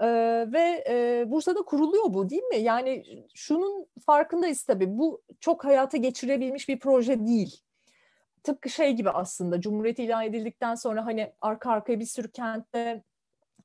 [0.02, 0.08] Ee,
[0.54, 2.58] ve e, Bursa'da kuruluyor bu değil mi?
[2.58, 3.04] Yani
[3.36, 7.62] şunun farkındayız tabii bu çok hayata geçirebilmiş bir proje değil.
[8.44, 13.04] Tıpkı şey gibi aslında Cumhuriyet ilan edildikten sonra hani arka arkaya bir sürü kentte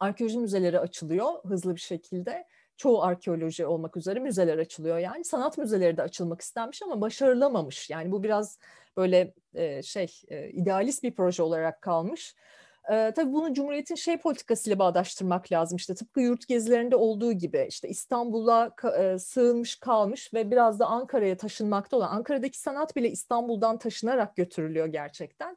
[0.00, 2.46] arkeoloji müzeleri açılıyor hızlı bir şekilde
[2.76, 4.98] çoğu arkeoloji olmak üzere müzeler açılıyor.
[4.98, 7.90] Yani sanat müzeleri de açılmak istenmiş ama başarılamamış.
[7.90, 8.58] Yani bu biraz
[8.96, 12.34] böyle e, şey e, idealist bir proje olarak kalmış.
[12.90, 15.76] Ee, tabii bunu Cumhuriyet'in şey politikasıyla bağdaştırmak lazım.
[15.76, 21.36] İşte tıpkı yurt gezilerinde olduğu gibi işte İstanbul'a e, sığınmış kalmış ve biraz da Ankara'ya
[21.36, 25.56] taşınmakta olan Ankara'daki sanat bile İstanbul'dan taşınarak götürülüyor gerçekten.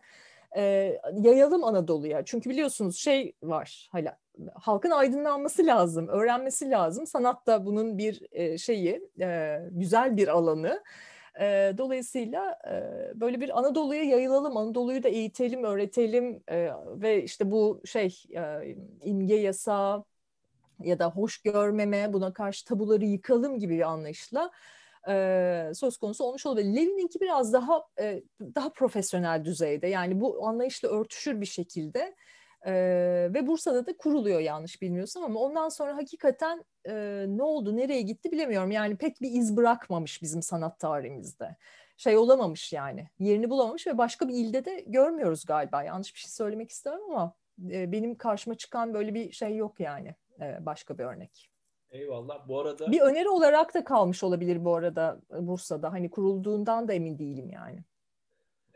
[0.57, 2.25] Ee, yayalım Anadolu'ya.
[2.25, 4.17] Çünkü biliyorsunuz şey var hala
[4.55, 7.07] halkın aydınlanması lazım, öğrenmesi lazım.
[7.07, 10.83] Sanat da bunun bir e, şeyi, e, güzel bir alanı.
[11.39, 17.81] E, dolayısıyla e, böyle bir Anadolu'ya yayılalım, Anadolu'yu da eğitelim, öğretelim e, ve işte bu
[17.85, 20.03] şey e, imge yasağı
[20.83, 24.51] ya da hoş görmeme, buna karşı tabuları yıkalım gibi bir anlayışla
[25.09, 26.75] e, söz konusu olmuş olabilir.
[26.75, 28.23] Lenin'inki biraz daha e,
[28.55, 32.15] daha profesyonel düzeyde yani bu anlayışla örtüşür bir şekilde
[32.67, 32.73] e,
[33.33, 38.31] ve Bursa'da da kuruluyor yanlış bilmiyorsam ama ondan sonra hakikaten e, ne oldu, nereye gitti
[38.31, 38.71] bilemiyorum.
[38.71, 41.55] Yani pek bir iz bırakmamış bizim sanat tarihimizde.
[41.97, 45.83] Şey olamamış yani, yerini bulamamış ve başka bir ilde de görmüyoruz galiba.
[45.83, 47.33] Yanlış bir şey söylemek istemem ama
[47.71, 51.51] e, benim karşıma çıkan böyle bir şey yok yani, e, başka bir örnek.
[51.89, 52.47] Eyvallah.
[52.47, 55.91] Bu arada bir öneri olarak da kalmış olabilir bu arada Bursa'da.
[55.91, 57.83] Hani kurulduğundan da emin değilim yani.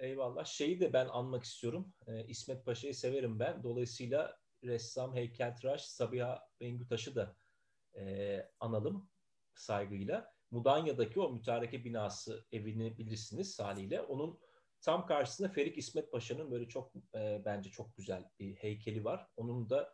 [0.01, 0.45] Eyvallah.
[0.45, 1.93] Şeyi de ben anmak istiyorum.
[2.07, 3.63] E, İsmet Paşa'yı severim ben.
[3.63, 7.35] Dolayısıyla ressam, heykeltıraş Sabiha Bengütaş'ı da
[7.95, 9.09] e, analım
[9.55, 10.33] saygıyla.
[10.51, 14.01] Mudanya'daki o mütareke binası evini bilirsiniz haliyle.
[14.01, 14.39] Onun
[14.81, 19.27] tam karşısında Ferik İsmet Paşa'nın böyle çok e, bence çok güzel bir heykeli var.
[19.37, 19.93] Onun da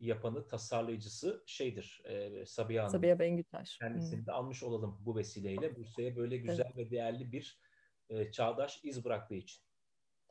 [0.00, 2.92] yapanı, tasarlayıcısı şeydir e, Sabiha Hanım.
[2.92, 3.78] Sabiha Bengütaş.
[3.78, 4.26] Kendisini hmm.
[4.26, 5.76] de almış olalım bu vesileyle.
[5.76, 6.76] Bursa'ya böyle güzel evet.
[6.76, 7.60] ve değerli bir
[8.10, 9.62] e, çağdaş iz bıraktığı için.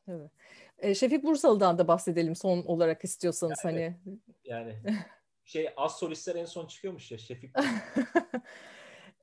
[0.08, 0.32] Evet.
[0.78, 4.20] E, Şefik Bursalı'dan da bahsedelim son olarak istiyorsanız yani, hani.
[4.44, 4.76] Yani
[5.46, 7.56] şey az solistler en son çıkıyormuş ya Şefik.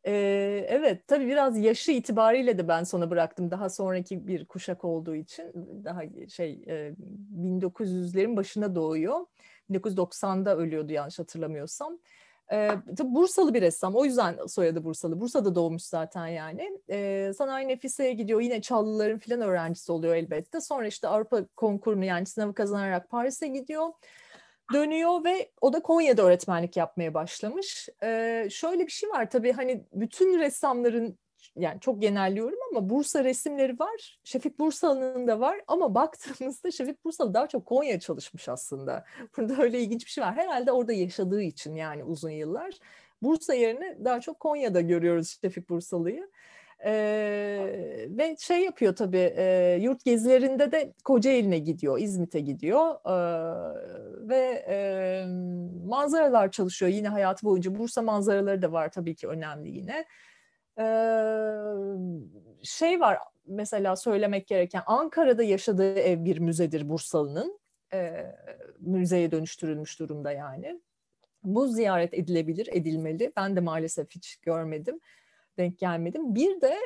[0.07, 5.14] Ee, evet tabii biraz yaşı itibariyle de ben sona bıraktım daha sonraki bir kuşak olduğu
[5.14, 5.53] için
[5.84, 6.94] daha şey e,
[7.36, 9.26] 1900'lerin başına doğuyor
[9.70, 11.98] 1990'da ölüyordu yanlış hatırlamıyorsam
[12.53, 13.97] e, tabii Bursalı bir ressam.
[13.97, 15.20] O yüzden soyadı Bursalı.
[15.20, 16.78] Bursa'da doğmuş zaten yani.
[16.90, 18.40] E, Sanayi Nefise'ye gidiyor.
[18.40, 20.61] Yine Çallıların filan öğrencisi oluyor elbette.
[20.61, 23.88] Sonra işte Avrupa konkurunu yani sınavı kazanarak Paris'e gidiyor.
[24.72, 27.88] Dönüyor ve o da Konya'da öğretmenlik yapmaya başlamış.
[28.03, 31.18] E, şöyle bir şey var tabii hani bütün ressamların
[31.57, 34.18] yani çok genelliyorum ama Bursa resimleri var.
[34.24, 39.05] Şefik Bursalı'nın da var ama baktığımızda Şefik Bursalı daha çok Konya çalışmış aslında.
[39.36, 40.34] Burada öyle ilginç bir şey var.
[40.34, 42.78] Herhalde orada yaşadığı için yani uzun yıllar.
[43.22, 46.30] Bursa yerine daha çok Konya'da görüyoruz Şefik Bursalı'yı.
[46.84, 54.64] Ee, ve şey yapıyor tabii e, yurt gezilerinde de Kocaeli'ne gidiyor, İzmit'e gidiyor ee, ve
[54.68, 54.76] e,
[55.86, 57.78] manzaralar çalışıyor yine hayatı boyunca.
[57.78, 60.05] Bursa manzaraları da var tabii ki önemli yine
[62.62, 67.58] şey var mesela söylemek gereken Ankara'da yaşadığı ev bir müzedir Bursalı'nın.
[68.78, 70.80] Müzeye dönüştürülmüş durumda yani.
[71.44, 73.32] Bu ziyaret edilebilir, edilmeli.
[73.36, 75.00] Ben de maalesef hiç görmedim,
[75.58, 76.34] denk gelmedim.
[76.34, 76.76] Bir de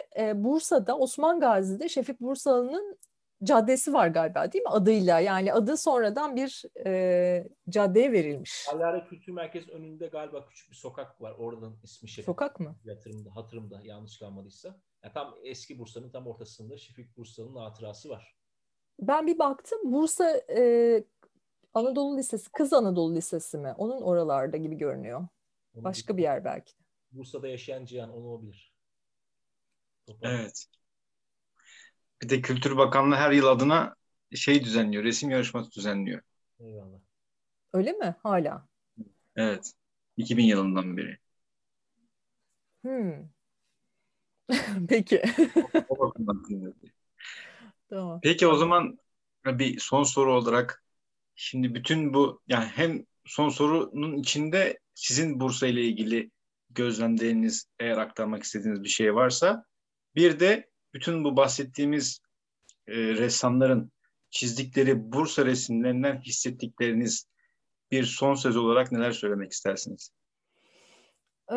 [0.44, 2.98] Bursa'da Osman Gazi'de Şefik Bursalı'nın
[3.44, 8.66] caddesi var galiba değil mi adıyla yani adı sonradan bir e, caddeye verilmiş.
[8.72, 12.24] Alara Kültür Merkezi önünde galiba küçük bir sokak var oradan ismi Şefik.
[12.24, 12.76] Sokak mı?
[12.88, 14.80] Hatırımda, hatırımda yanlış kalmadıysa.
[15.02, 18.36] Yani tam eski Bursa'nın tam ortasında Şefik Bursa'nın hatırası var.
[19.00, 21.04] Ben bir baktım Bursa e,
[21.74, 23.74] Anadolu Lisesi, Kız Anadolu Lisesi mi?
[23.78, 25.28] Onun oralarda gibi görünüyor.
[25.74, 26.72] Onu Başka bir yer belki.
[27.12, 28.74] Bursa'da yaşayan Cihan onu olabilir.
[30.06, 30.32] Toplam.
[30.32, 30.66] Evet.
[32.22, 33.96] Bir de Kültür Bakanlığı her yıl adına
[34.34, 36.22] şey düzenliyor, resim yarışması düzenliyor.
[36.60, 36.98] Eyvallah.
[37.72, 38.14] Öyle mi?
[38.22, 38.68] Hala.
[39.36, 39.72] Evet.
[40.16, 41.18] 2000 yılından beri.
[42.82, 43.28] Hmm.
[44.88, 45.22] Peki.
[47.90, 48.20] tamam.
[48.22, 48.98] Peki o zaman
[49.46, 50.84] bir son soru olarak
[51.34, 56.30] şimdi bütün bu yani hem son sorunun içinde sizin Bursa ile ilgili
[56.70, 59.64] gözlemleriniz eğer aktarmak istediğiniz bir şey varsa
[60.14, 62.20] bir de bütün bu bahsettiğimiz
[62.86, 63.92] e, ressamların
[64.30, 67.28] çizdikleri Bursa resimlerinden hissettikleriniz
[67.90, 70.10] bir son söz olarak neler söylemek istersiniz?
[71.52, 71.56] Ee,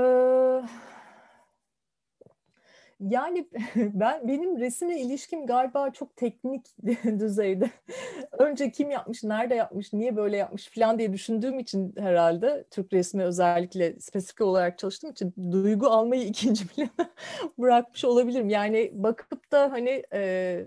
[3.00, 6.66] yani ben benim resimle ilişkim galiba çok teknik
[7.20, 7.70] düzeyde.
[8.32, 13.24] Önce kim yapmış, nerede yapmış, niye böyle yapmış falan diye düşündüğüm için herhalde Türk resmi
[13.24, 17.10] özellikle spesifik olarak çalıştığım için duygu almayı ikinci plana
[17.58, 18.50] bırakmış olabilirim.
[18.50, 20.66] Yani bakıp da hani e,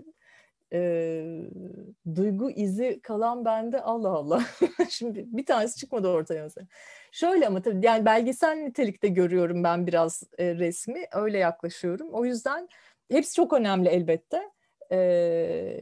[0.73, 1.49] e,
[2.15, 4.43] duygu izi kalan bende Allah Allah.
[4.89, 6.67] Şimdi bir tanesi çıkmadı ortaya mesela.
[7.11, 11.05] Şöyle ama tabii yani belgesel nitelikte görüyorum ben biraz e, resmi.
[11.13, 12.09] Öyle yaklaşıyorum.
[12.13, 12.69] O yüzden
[13.11, 14.41] hepsi çok önemli elbette.
[14.91, 15.79] Ee,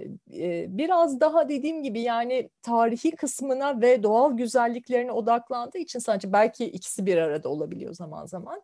[0.68, 7.06] biraz daha dediğim gibi yani tarihi kısmına ve doğal güzelliklerine odaklandığı için sadece belki ikisi
[7.06, 8.62] bir arada olabiliyor zaman zaman.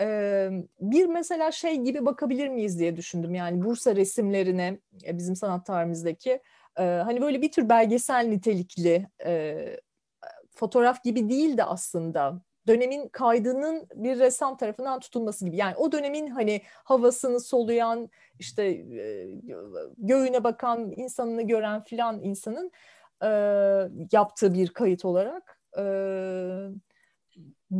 [0.00, 5.66] Ee, bir mesela şey gibi bakabilir miyiz diye düşündüm yani Bursa resimlerine e, bizim sanat
[5.66, 6.40] tarihimizdeki
[6.78, 9.56] e, hani böyle bir tür belgesel nitelikli e,
[10.50, 15.56] fotoğraf gibi değil de aslında dönemin kaydının bir ressam tarafından tutulması gibi.
[15.56, 19.28] Yani o dönemin hani havasını soluyan, işte e,
[19.98, 22.70] göğüne bakan, insanını gören filan insanın
[23.22, 23.28] e,
[24.12, 25.82] yaptığı bir kayıt olarak e,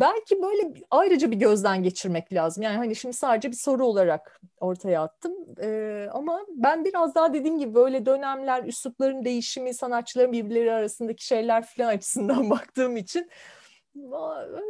[0.00, 2.62] belki böyle ayrıca bir gözden geçirmek lazım.
[2.62, 5.32] Yani hani şimdi sadece bir soru olarak ortaya attım.
[5.62, 11.66] E, ama ben biraz daha dediğim gibi böyle dönemler, üslupların değişimi, sanatçıların birbirleri arasındaki şeyler
[11.66, 13.30] filan açısından baktığım için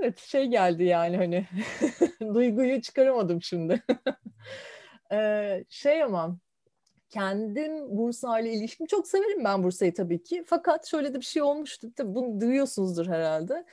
[0.02, 1.46] evet şey geldi yani hani
[2.34, 3.82] duyguyu çıkaramadım şimdi.
[5.12, 6.38] ee, şey ama
[7.10, 10.44] kendim Bursa ile ilişkim çok severim ben Bursa'yı tabii ki.
[10.46, 11.88] Fakat şöyle de bir şey olmuştu.
[11.96, 13.64] Tabii bunu duyuyorsunuzdur herhalde.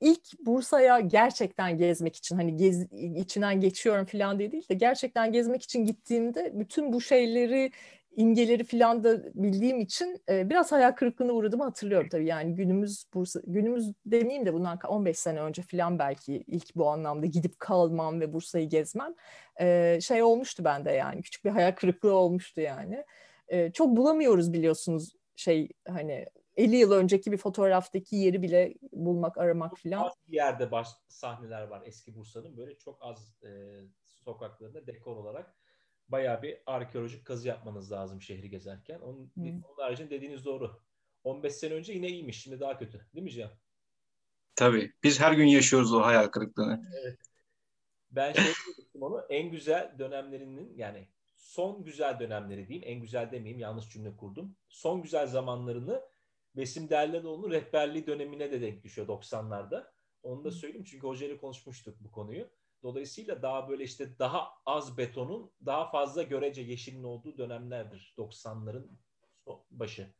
[0.00, 5.62] İlk Bursa'ya gerçekten gezmek için hani gez, içinden geçiyorum falan diye değil de gerçekten gezmek
[5.62, 7.70] için gittiğimde bütün bu şeyleri
[8.16, 12.26] imgeleri falan da bildiğim için e, biraz hayal kırıklığına uğradığımı hatırlıyorum tabii.
[12.26, 17.26] Yani günümüz Bursa, günümüz demeyeyim de bundan 15 sene önce falan belki ilk bu anlamda
[17.26, 19.14] gidip kalmam ve Bursa'yı gezmem
[19.60, 23.04] e, şey olmuştu bende yani küçük bir hayal kırıklığı olmuştu yani.
[23.48, 26.26] E, çok bulamıyoruz biliyorsunuz şey hani
[26.56, 30.04] 50 yıl önceki bir fotoğraftaki yeri bile bulmak, aramak filan.
[30.04, 35.54] Az bir yerde baş, sahneler var eski Bursa'nın böyle çok az e, sokaklarında dekor olarak
[36.08, 39.00] bayağı bir arkeolojik kazı yapmanız lazım şehri gezerken.
[39.00, 39.44] Onun, hmm.
[39.44, 40.80] onun haricinde dediğiniz doğru.
[41.24, 42.42] 15 sene önce yine iyiymiş.
[42.42, 43.06] Şimdi daha kötü.
[43.14, 43.52] Değil mi Cihan?
[44.54, 44.92] Tabii.
[45.02, 46.82] Biz her gün yaşıyoruz o hayal kırıklığını.
[47.02, 47.18] Evet.
[48.10, 48.44] Ben şey
[48.78, 52.88] dedim onu en güzel dönemlerinin yani son güzel dönemleri diyeyim.
[52.88, 54.56] En güzel demeyeyim yanlış cümle kurdum.
[54.68, 56.02] Son güzel zamanlarını
[56.56, 59.92] Besim Derlioğlu'nun rehberliği dönemine de denk düşüyor 90'larda.
[60.22, 62.48] Onu da söyleyeyim çünkü hocayla konuşmuştuk bu konuyu.
[62.82, 68.88] Dolayısıyla daha böyle işte daha az betonun daha fazla görece yeşilin olduğu dönemlerdir 90'ların
[69.70, 70.14] başı.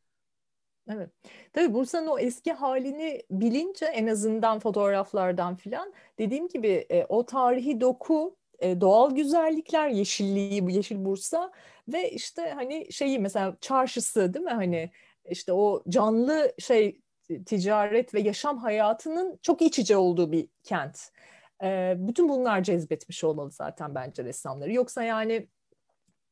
[0.89, 1.11] Evet.
[1.53, 7.81] Tabii Bursa'nın o eski halini bilince en azından fotoğraflardan filan dediğim gibi e, o tarihi
[7.81, 11.53] doku, e, doğal güzellikler, yeşilliği, yeşil Bursa
[11.89, 14.91] ve işte hani şeyi mesela çarşısı değil mi hani
[15.31, 17.01] işte o canlı şey
[17.47, 20.99] ticaret ve yaşam hayatının çok iç içe olduğu bir kent.
[21.63, 24.73] E, bütün bunlar cezbetmiş olmalı zaten bence ressamları.
[24.73, 25.49] Yoksa yani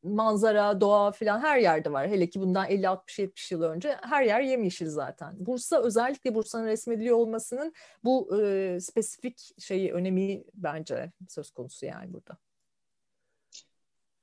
[0.03, 2.09] manzara, doğa falan her yerde var.
[2.09, 5.35] Hele ki bundan 50 60 70 yıl önce her yer yemyeşil zaten.
[5.39, 7.75] Bursa özellikle Bursa'nın resmediliyor olmasının
[8.05, 12.39] bu e, spesifik şeyi önemi bence söz konusu yani burada.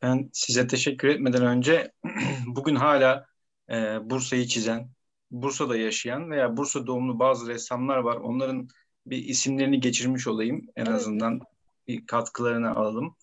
[0.02, 1.92] Ben size teşekkür etmeden önce
[2.48, 3.31] bugün hala
[3.70, 4.90] e, Bursa'yı çizen,
[5.32, 8.16] Bursa'da yaşayan veya Bursa doğumlu bazı ressamlar var.
[8.16, 8.68] Onların
[9.06, 10.68] bir isimlerini geçirmiş olayım.
[10.76, 10.96] En evet.
[10.96, 11.42] azından
[11.88, 13.16] bir katkılarını alalım.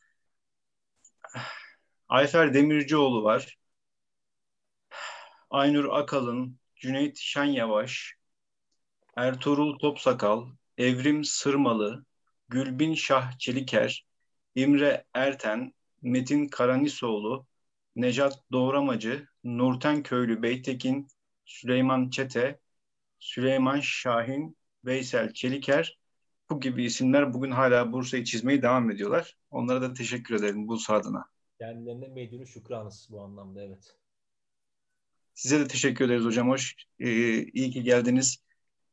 [2.08, 3.58] Ayfer Demircioğlu var.
[5.50, 8.14] Aynur Akalın, Cüneyt Şanyavaş,
[9.16, 10.46] Ertuğrul Topsakal,
[10.78, 12.04] Evrim Sırmalı,
[12.48, 14.06] Gülbin Şah Çeliker,
[14.54, 17.46] İmre Erten, Metin Karanisoğlu,
[17.98, 21.08] Necat Doğramacı, Nurten Köylü Beytekin,
[21.44, 22.60] Süleyman Çete,
[23.18, 25.98] Süleyman Şahin, Veysel Çeliker
[26.50, 29.36] bu gibi isimler bugün hala Bursa'yı çizmeye devam ediyorlar.
[29.50, 31.24] Onlara da teşekkür ederim Bursa adına.
[31.58, 33.96] Kendilerine medyunu şükranız bu anlamda evet.
[35.34, 36.48] Size de teşekkür ederiz hocam.
[36.48, 38.42] Hoş, ee, iyi ki geldiniz.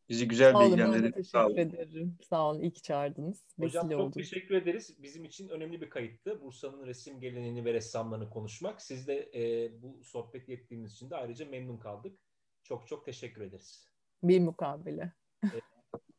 [0.09, 1.01] Bizi güzel Sağ.
[1.01, 1.57] Teşekkür Sağ olun.
[1.57, 2.17] ederim.
[2.29, 2.61] Sağ olun.
[2.61, 3.43] İyi ki çağırdınız.
[3.59, 4.13] Hocam çok olduk.
[4.13, 5.03] teşekkür ederiz.
[5.03, 6.41] Bizim için önemli bir kayıttı.
[6.41, 8.81] Bursa'nın resim geleneğini ve ressamlarını konuşmak.
[8.81, 12.19] Siz de e, bu sohbet ettiğiniz için de ayrıca memnun kaldık.
[12.63, 13.87] Çok çok teşekkür ederiz.
[14.23, 15.13] Bir mukabele.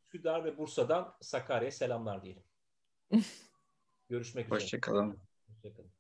[0.05, 2.43] Üsküdar ve Bursa'dan Sakarya'ya selamlar diyelim.
[4.09, 4.61] Görüşmek üzere.
[4.61, 5.19] Hoşçakalın.
[5.49, 5.96] Hoşçakalın.